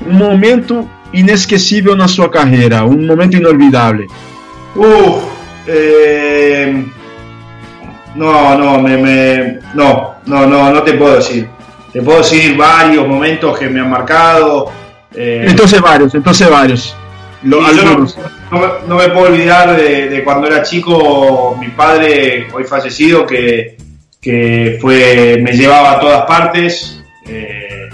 [0.04, 4.08] un momento inesquecível na sua carreira, um momento inolvidável.
[4.74, 5.20] Uh,
[5.68, 6.84] eh,
[8.16, 11.48] no, no, me, me, no, no, no, no te puedo decir.
[11.92, 14.72] Te puedo decir varios momentos que me han marcado.
[15.14, 16.96] Eh, entonces varios, entonces varios.
[17.46, 17.60] Lo,
[18.88, 23.76] no, me puedo olvidar de, cuando era chico, mi padre, hoy fallecido, que,
[24.80, 27.04] fue, me llevaba a todas partes.
[27.28, 27.88] Eh,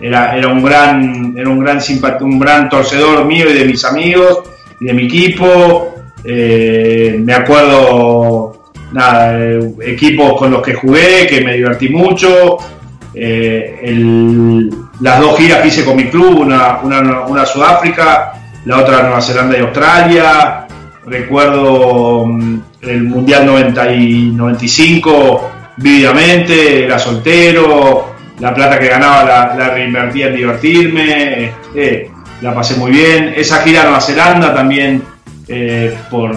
[0.00, 1.78] era, era, un gran, era un gran,
[2.20, 4.42] un gran torcedor mío y de mis amigos
[4.80, 5.94] y de mi equipo.
[6.24, 9.38] Eh, me acuerdo, nada,
[9.82, 12.58] equipos con los que jugué, que me divertí mucho.
[13.14, 13.80] Eh,
[15.00, 18.35] las dos giras que hice con mi club, una, una, una Sudáfrica
[18.66, 20.66] la otra Nueva Zelanda y Australia.
[21.06, 29.70] Recuerdo mm, el Mundial 90 y 95 vívidamente, era soltero, la plata que ganaba la,
[29.70, 31.44] reinvertía en divertirme.
[31.44, 32.10] Este,
[32.42, 33.34] la pasé muy bien.
[33.36, 35.02] Esa gira a Nueva Zelanda también,
[35.48, 36.34] eh, por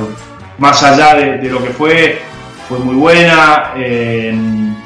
[0.60, 2.20] más allá de, lo que fue,
[2.68, 3.74] fue muy buena.
[3.76, 4.78] en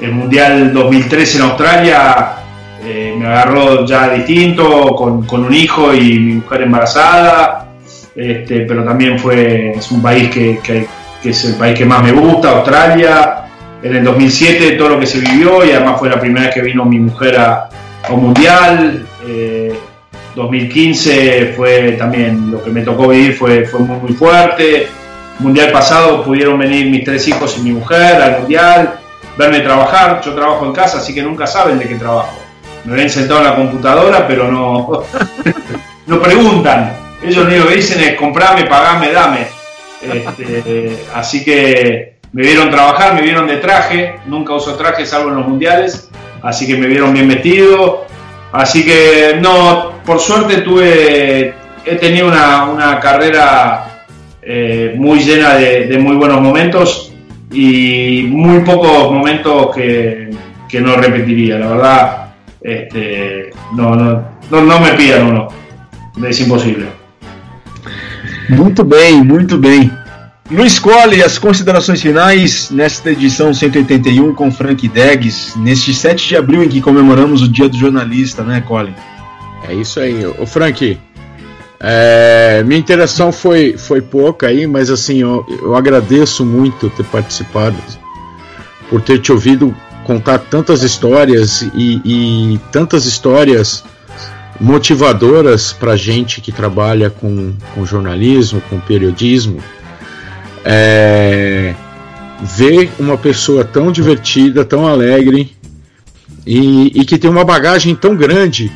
[0.00, 2.41] el Mundial 2013 en Australia
[2.84, 7.68] eh, me agarró ya distinto, con, un hijo y mi mujer embarazada,
[8.14, 10.88] este, pero también fue, es un país que,
[11.22, 13.44] es el país que más me gusta, Australia.
[13.82, 16.62] En el 2007 todo lo que se vivió y además fue la primera vez que
[16.62, 17.68] vino mi mujer a,
[18.10, 19.06] un mundial.
[20.34, 24.88] 2015 eh, fue también lo que me tocó vivir fue, fue muy, muy fuerte.
[25.38, 28.98] Mundial pasado pudieron venir mis tres hijos y mi mujer al mundial,
[29.38, 30.20] verme trabajar.
[30.24, 32.41] Yo trabajo en casa, así que nunca saben de qué trabajo
[32.84, 35.04] me ven sentado en la computadora, pero no,
[36.06, 36.92] no preguntan.
[37.22, 39.46] Ellos lo que dicen es comprame, pagame, dame.
[40.02, 45.36] Este, así que me vieron trabajar, me vieron de traje, nunca uso traje salvo en
[45.36, 46.10] los mundiales,
[46.42, 48.06] así que me vieron bien metido.
[48.52, 51.54] Así que no, por suerte tuve,
[51.86, 54.04] he tenido una, carrera
[54.42, 57.12] eh, muy llena de, de, muy buenos momentos
[57.50, 60.30] y muy pocos momentos que,
[60.68, 61.58] que no repetiría.
[61.58, 62.21] La verdad,
[62.64, 65.48] este, no, no, não, não me pidan uno.
[66.28, 66.88] Es impossível.
[68.48, 69.90] Muito bem, muito bem.
[70.50, 76.62] Luiz Colli, as considerações finais nesta edição 181 com Frank Deggs, neste 7 de abril
[76.62, 78.94] em que comemoramos o Dia do Jornalista, né, Colli?
[79.66, 80.26] É isso aí.
[80.26, 80.98] Ô, Frank,
[81.80, 87.76] é, minha interação foi, foi pouca aí, mas assim, eu, eu agradeço muito ter participado,
[88.90, 89.74] por ter te ouvido
[90.04, 93.84] contar tantas histórias e, e tantas histórias
[94.60, 99.58] motivadoras para gente que trabalha com, com jornalismo, com periodismo.
[100.64, 101.74] É,
[102.40, 105.56] ver uma pessoa tão divertida, tão alegre
[106.46, 108.70] e, e, que tem uma bagagem tão grande,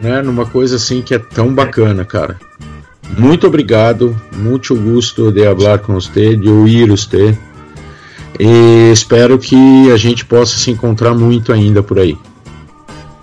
[0.00, 2.38] né, numa coisa assim que é tão bacana, cara.
[3.18, 7.36] Muito obrigado, muito gusto de falar com você, de ouvir você.
[8.38, 12.16] E espero que a gente possa se encontrar muito ainda por aí.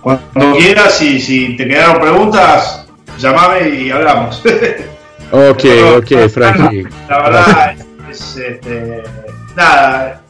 [0.00, 2.86] Cuando quieras, si, si te quedaron preguntas,
[3.18, 4.42] llamame y hablamos.
[5.30, 5.64] Ok,
[5.98, 6.88] ok, Frankie.
[7.06, 7.76] La verdad
[8.10, 9.02] es, este,
[9.54, 10.22] nada,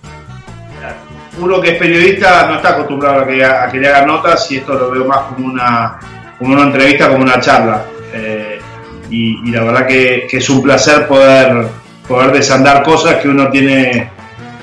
[1.39, 4.57] uno que es periodista no está acostumbrado a que, a que, le hagan notas y
[4.57, 6.01] esto lo veo más como una,
[6.37, 7.85] como una entrevista, como una charla.
[8.13, 8.59] Eh,
[9.09, 11.69] y, y, la verdad que, que, es un placer poder,
[12.09, 14.11] poder desandar cosas que uno tiene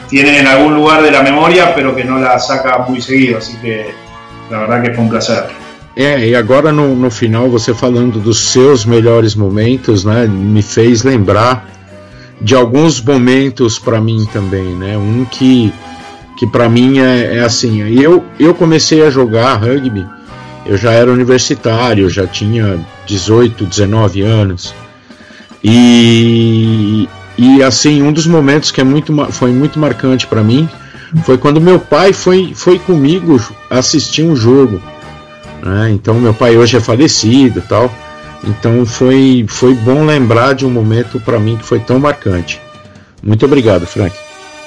[0.08, 3.58] tiene en algún lugar de la memoria, pero que não la saca muito seguido, assim
[3.58, 3.94] que
[4.50, 5.46] na verdade que foi um prazer.
[5.96, 11.04] É, e agora no, no final, você falando dos seus melhores momentos, né, me fez
[11.04, 11.70] lembrar
[12.42, 15.74] de alguns momentos para mim também, né, um que,
[16.38, 20.06] que para mim é, é assim, eu, eu comecei a jogar rugby,
[20.66, 24.76] eu já era universitário, já tinha 18, 19 anos,
[25.64, 27.08] e,
[27.38, 30.70] e assim, um dos momentos que é muito, foi muito marcante para mim
[31.24, 34.82] foi quando meu pai foi, foi comigo assistir um jogo.
[35.62, 35.92] Né?
[35.92, 37.92] Então, meu pai hoje é falecido tal.
[38.44, 42.62] Então, foi, foi bom lembrar de um momento para mim que foi tão marcante.
[43.24, 44.16] Muito obrigado, Frank.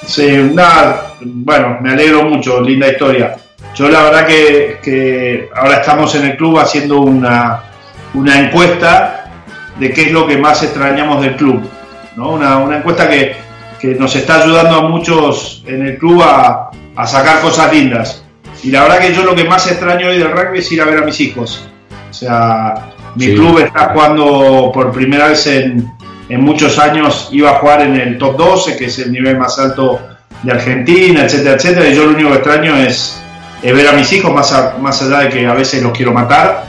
[0.05, 3.35] Sí, nada, bueno, me alegro mucho, linda historia.
[3.75, 7.63] Yo la verdad que, que ahora estamos en el club haciendo una,
[8.13, 9.29] una encuesta
[9.77, 11.61] de qué es lo que más extrañamos del club.
[12.27, 13.35] Una, encuesta que,
[13.97, 16.71] nos está ayudando a muchos en el club a,
[17.05, 18.23] sacar cosas lindas.
[18.61, 20.85] Y la verdad que yo lo que más extraño hoy del rugby es ir a
[20.85, 21.65] ver a mis hijos.
[22.09, 22.73] O sea,
[23.15, 25.89] mi club está jugando por primera vez en,
[26.29, 29.99] muchos años, iba a jugar en el top 12, que es el nivel más alto
[30.43, 31.87] de Argentina, etcétera, etcétera.
[31.87, 33.21] Y yo lo único que extraño es,
[33.63, 36.65] ver a mis hijos, más, más allá de que a veces los quiero matar.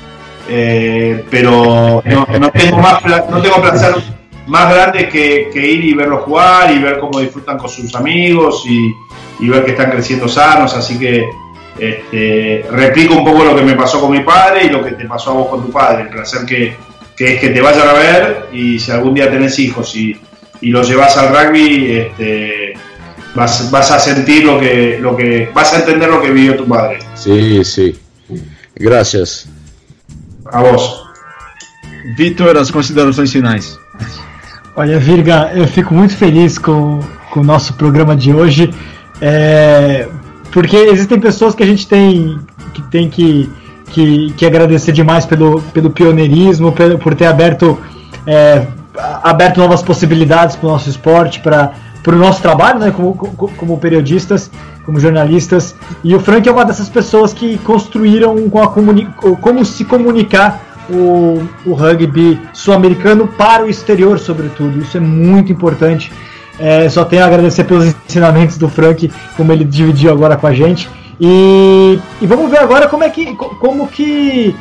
[0.48, 4.19] Eh, pero no, tengo más no tengo placer
[4.50, 9.48] más grande que, ir y verlos jugar y ver cómo disfrutan con sus amigos y,
[9.48, 10.74] ver que están creciendo sanos.
[10.74, 11.30] Así que
[11.78, 15.06] este, replico un poco lo que me pasó con mi padre y lo que te
[15.06, 16.02] pasó a vos con tu padre.
[16.02, 16.74] El placer que,
[17.16, 20.20] es que te vayan a ver y si algún día tenés hijos y,
[20.60, 22.74] y los llevas al rugby, este,
[23.34, 26.66] vas, vas a sentir lo que, lo que, vas a entender lo que vivió tu
[26.66, 26.98] padre.
[27.14, 27.96] Sí, sí.
[28.74, 29.48] Gracias.
[30.50, 31.04] A vos.
[32.16, 33.78] Vitor, as considerações finais.
[34.76, 37.00] Olha, Virga, eu fico muito feliz com,
[37.30, 38.72] com o nosso programa de hoje,
[39.20, 40.08] é,
[40.52, 42.38] porque existem pessoas que a gente tem
[42.72, 43.50] que, tem que,
[43.86, 47.78] que, que agradecer demais pelo, pelo pioneirismo, pelo, por ter aberto,
[48.24, 48.64] é,
[49.22, 51.72] aberto novas possibilidades para o nosso esporte, para
[52.06, 54.50] o nosso trabalho, né, como, como periodistas,
[54.86, 55.74] como jornalistas.
[56.04, 59.08] E o Frank é uma dessas pessoas que construíram com a comuni
[59.40, 64.80] como se comunicar o, o rugby sul-americano para o exterior, sobretudo.
[64.80, 66.12] Isso é muito importante.
[66.58, 70.52] É, só tenho a agradecer pelos ensinamentos do Frank, como ele dividiu agora com a
[70.52, 70.90] gente.
[71.20, 74.54] E, e vamos ver agora como é que, como que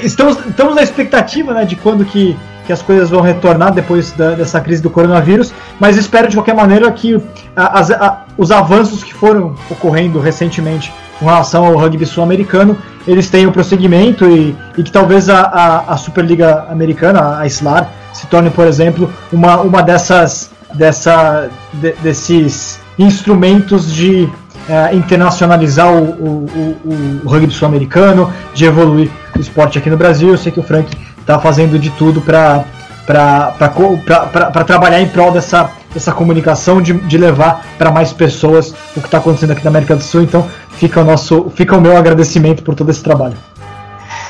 [0.00, 2.36] estamos, estamos na expectativa né, de quando que,
[2.66, 6.54] que as coisas vão retornar depois da, dessa crise do coronavírus, mas espero de qualquer
[6.54, 7.20] maneira que
[7.56, 13.50] a, a, os avanços que foram ocorrendo recentemente com relação ao rugby sul-americano eles tenham
[13.50, 18.66] prosseguimento e, e que talvez a, a, a, Superliga Americana, a SLAR, se torne, por
[18.66, 24.28] exemplo, uma, uma dessas dessa, de, desses instrumentos de
[24.68, 26.46] é, internacionalizar o, o,
[26.84, 30.28] o, o rugby sul-americano, de evoluir o esporte aqui no Brasil.
[30.28, 32.64] Eu sei que o Frank está fazendo de tudo para
[34.66, 39.18] trabalhar em prol dessa, dessa comunicação, de, de levar para mais pessoas o que está
[39.18, 40.22] acontecendo aqui na América do Sul.
[40.22, 43.36] Então fica o, nosso, fica o meu agradecimento por todo esse trabalho.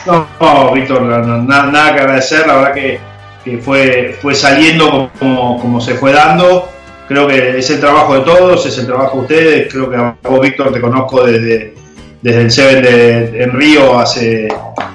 [0.06, 3.00] No, Víctor, nada, que agradecer, la verdad que,
[3.44, 6.66] que fue, fue saliendo como, como se fue dando.
[7.06, 9.72] creo que es el trabajo de todos, es el trabajo de ustedes.
[9.72, 11.74] Creo que a vos, Víctor, te conozco desde,
[12.22, 14.48] desde el Seven de, en Río hace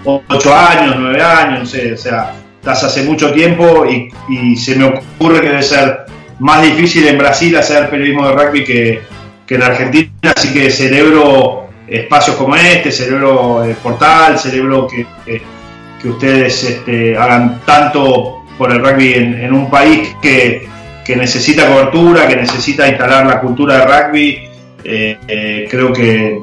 [0.05, 4.75] ocho años, nueve años, no sé, o sea, estás hace mucho tiempo y, y, se
[4.75, 6.05] me ocurre que debe ser
[6.43, 9.01] más difícil en Brasil hacer periodismo de rugby que,
[9.47, 16.09] que en Argentina, así que celebro espacios como este, celebro el portal, celebro que, que,
[16.09, 20.67] ustedes este, hagan tanto por el rugby en, un país que,
[21.05, 24.49] que necesita cobertura, que necesita instalar la cultura de rugby.
[24.83, 26.41] Eh, eh, creo que,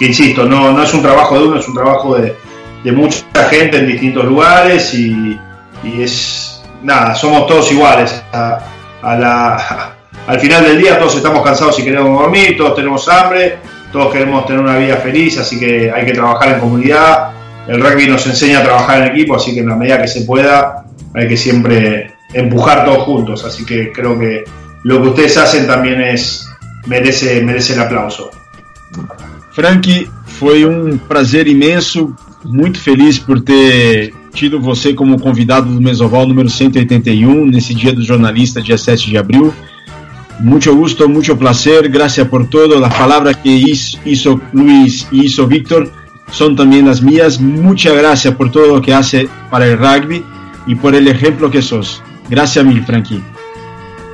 [0.00, 2.34] insisto, no, no es un trabajo de uno, es un trabajo de,
[2.84, 5.38] de mucha gente en distintos lugares y,
[5.82, 8.22] y, es, nada, somos todos iguales.
[9.02, 9.96] A la,
[10.26, 13.58] al final del día todos estamos cansados y queremos dormir, todos tenemos hambre,
[13.92, 17.30] todos queremos tener una vida feliz, así que hay que trabajar en comunidad.
[17.66, 20.22] El rugby nos enseña a trabajar en equipo, así que en la medida que se
[20.22, 20.84] pueda
[21.14, 23.44] hay que siempre empujar todos juntos.
[23.44, 24.44] Así que creo que
[24.84, 26.48] lo que ustedes hacen también es
[26.86, 28.30] merece, merece el aplauso.
[29.52, 29.86] Frank,
[30.26, 36.48] foi um prazer imenso, muito feliz por ter tido você como convidado do Mesoval número
[36.48, 39.52] 181, nesse dia do jornalista, dia 7 de abril.
[40.40, 42.78] Mucho gusto, mucho placer, gracias por todo.
[42.78, 43.50] Las palabras que
[44.04, 45.90] hizo Luis y hizo Víctor
[46.30, 47.40] son también las mías.
[47.40, 50.24] Muchas gracias por todo lo que hace para el rugby
[50.66, 52.02] y por el ejemplo que sos.
[52.28, 53.22] Gracias mil, Frankie.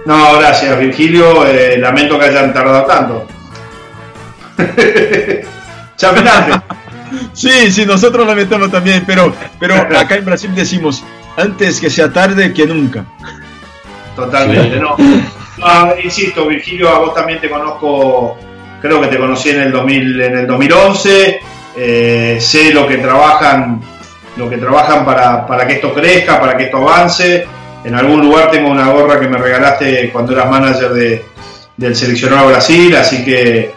[0.07, 1.47] No, gracias, Virgilio.
[1.47, 3.27] Eh, lamento que hayan tardado tanto.
[5.97, 6.75] Chapelante.
[7.33, 11.05] Sí, sí, nosotros lamentamos también, pero, pero acá en Brasil decimos,
[11.37, 13.05] antes que sea tarde que nunca.
[14.17, 14.97] Totalmente, no.
[15.59, 16.01] no.
[16.03, 18.39] Insisto, Virgilio, a vos también te conozco,
[18.81, 21.41] creo que te conocí en el, 2000, en el 2011,
[21.77, 23.81] eh, sé lo que trabajan,
[24.37, 27.47] lo que trabajan para, para que esto crezca, para que esto avance
[27.85, 31.25] en algún lugar tengo una gorra que me regalaste cuando eras manager de,
[31.77, 33.73] del seleccionado Brasil, así que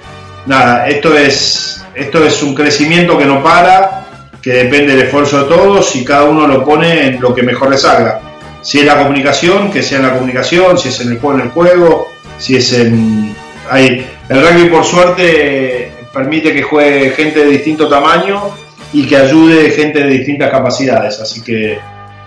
[0.45, 4.05] nada, esto es, esto es un crecimiento que no para,
[4.41, 7.71] que depende del esfuerzo de todos y cada uno lo pone en lo que mejor
[7.71, 8.21] le salga.
[8.61, 11.45] Si es la comunicación, que sea en la comunicación, si es en el juego, en
[11.45, 12.07] el juego,
[12.37, 13.35] si es en...
[13.69, 14.05] Ahí.
[14.29, 18.51] El rugby por suerte permite que juegue gente de distinto tamaño
[18.93, 21.79] y que ayude gente de distintas capacidades, así que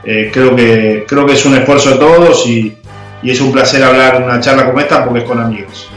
[0.05, 2.75] eh, creo, que, creo que es un esfuerzo de todos y,
[3.23, 5.89] y es un placer hablar una charla como esta porque es con amigos.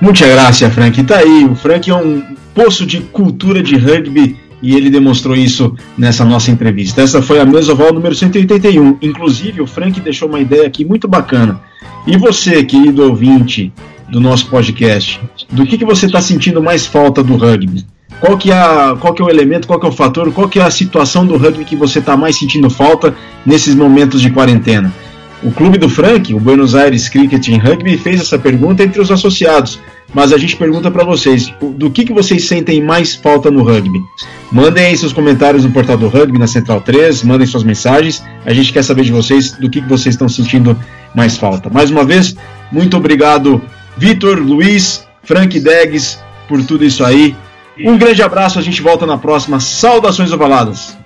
[0.00, 1.02] Muchas gracias, Frank.
[1.04, 2.22] Tá aí, o Frank é um
[2.54, 7.02] poço de cultura de rugby e ele demonstrou isso nessa nossa entrevista.
[7.02, 8.98] Essa foi a Mesoval número 181.
[9.02, 11.60] Inclusive, o Frank deixou uma ideia aqui muito bacana.
[12.06, 13.72] E você, querido ouvinte
[14.08, 17.84] do nosso podcast, do que, que você está sentindo mais falta do rugby?
[18.20, 20.58] Qual que, é qual que é o elemento, qual que é o fator, qual que
[20.58, 23.14] é a situação do rugby que você está mais sentindo falta
[23.44, 24.92] nesses momentos de quarentena?
[25.44, 29.10] O clube do Frank, o Buenos Aires Cricket and Rugby, fez essa pergunta entre os
[29.10, 29.78] associados,
[30.14, 34.00] mas a gente pergunta para vocês, do que, que vocês sentem mais falta no rugby?
[34.50, 38.54] Mandem aí seus comentários no portal do rugby, na Central 3, mandem suas mensagens, a
[38.54, 40.78] gente quer saber de vocês do que, que vocês estão sentindo
[41.14, 41.68] mais falta.
[41.68, 42.34] Mais uma vez,
[42.72, 43.60] muito obrigado,
[43.98, 46.18] Vitor, Luiz, Frank Degues,
[46.48, 47.36] por tudo isso aí.
[47.78, 49.60] Um grande abraço, a gente volta na próxima.
[49.60, 50.96] Saudações ovaladas!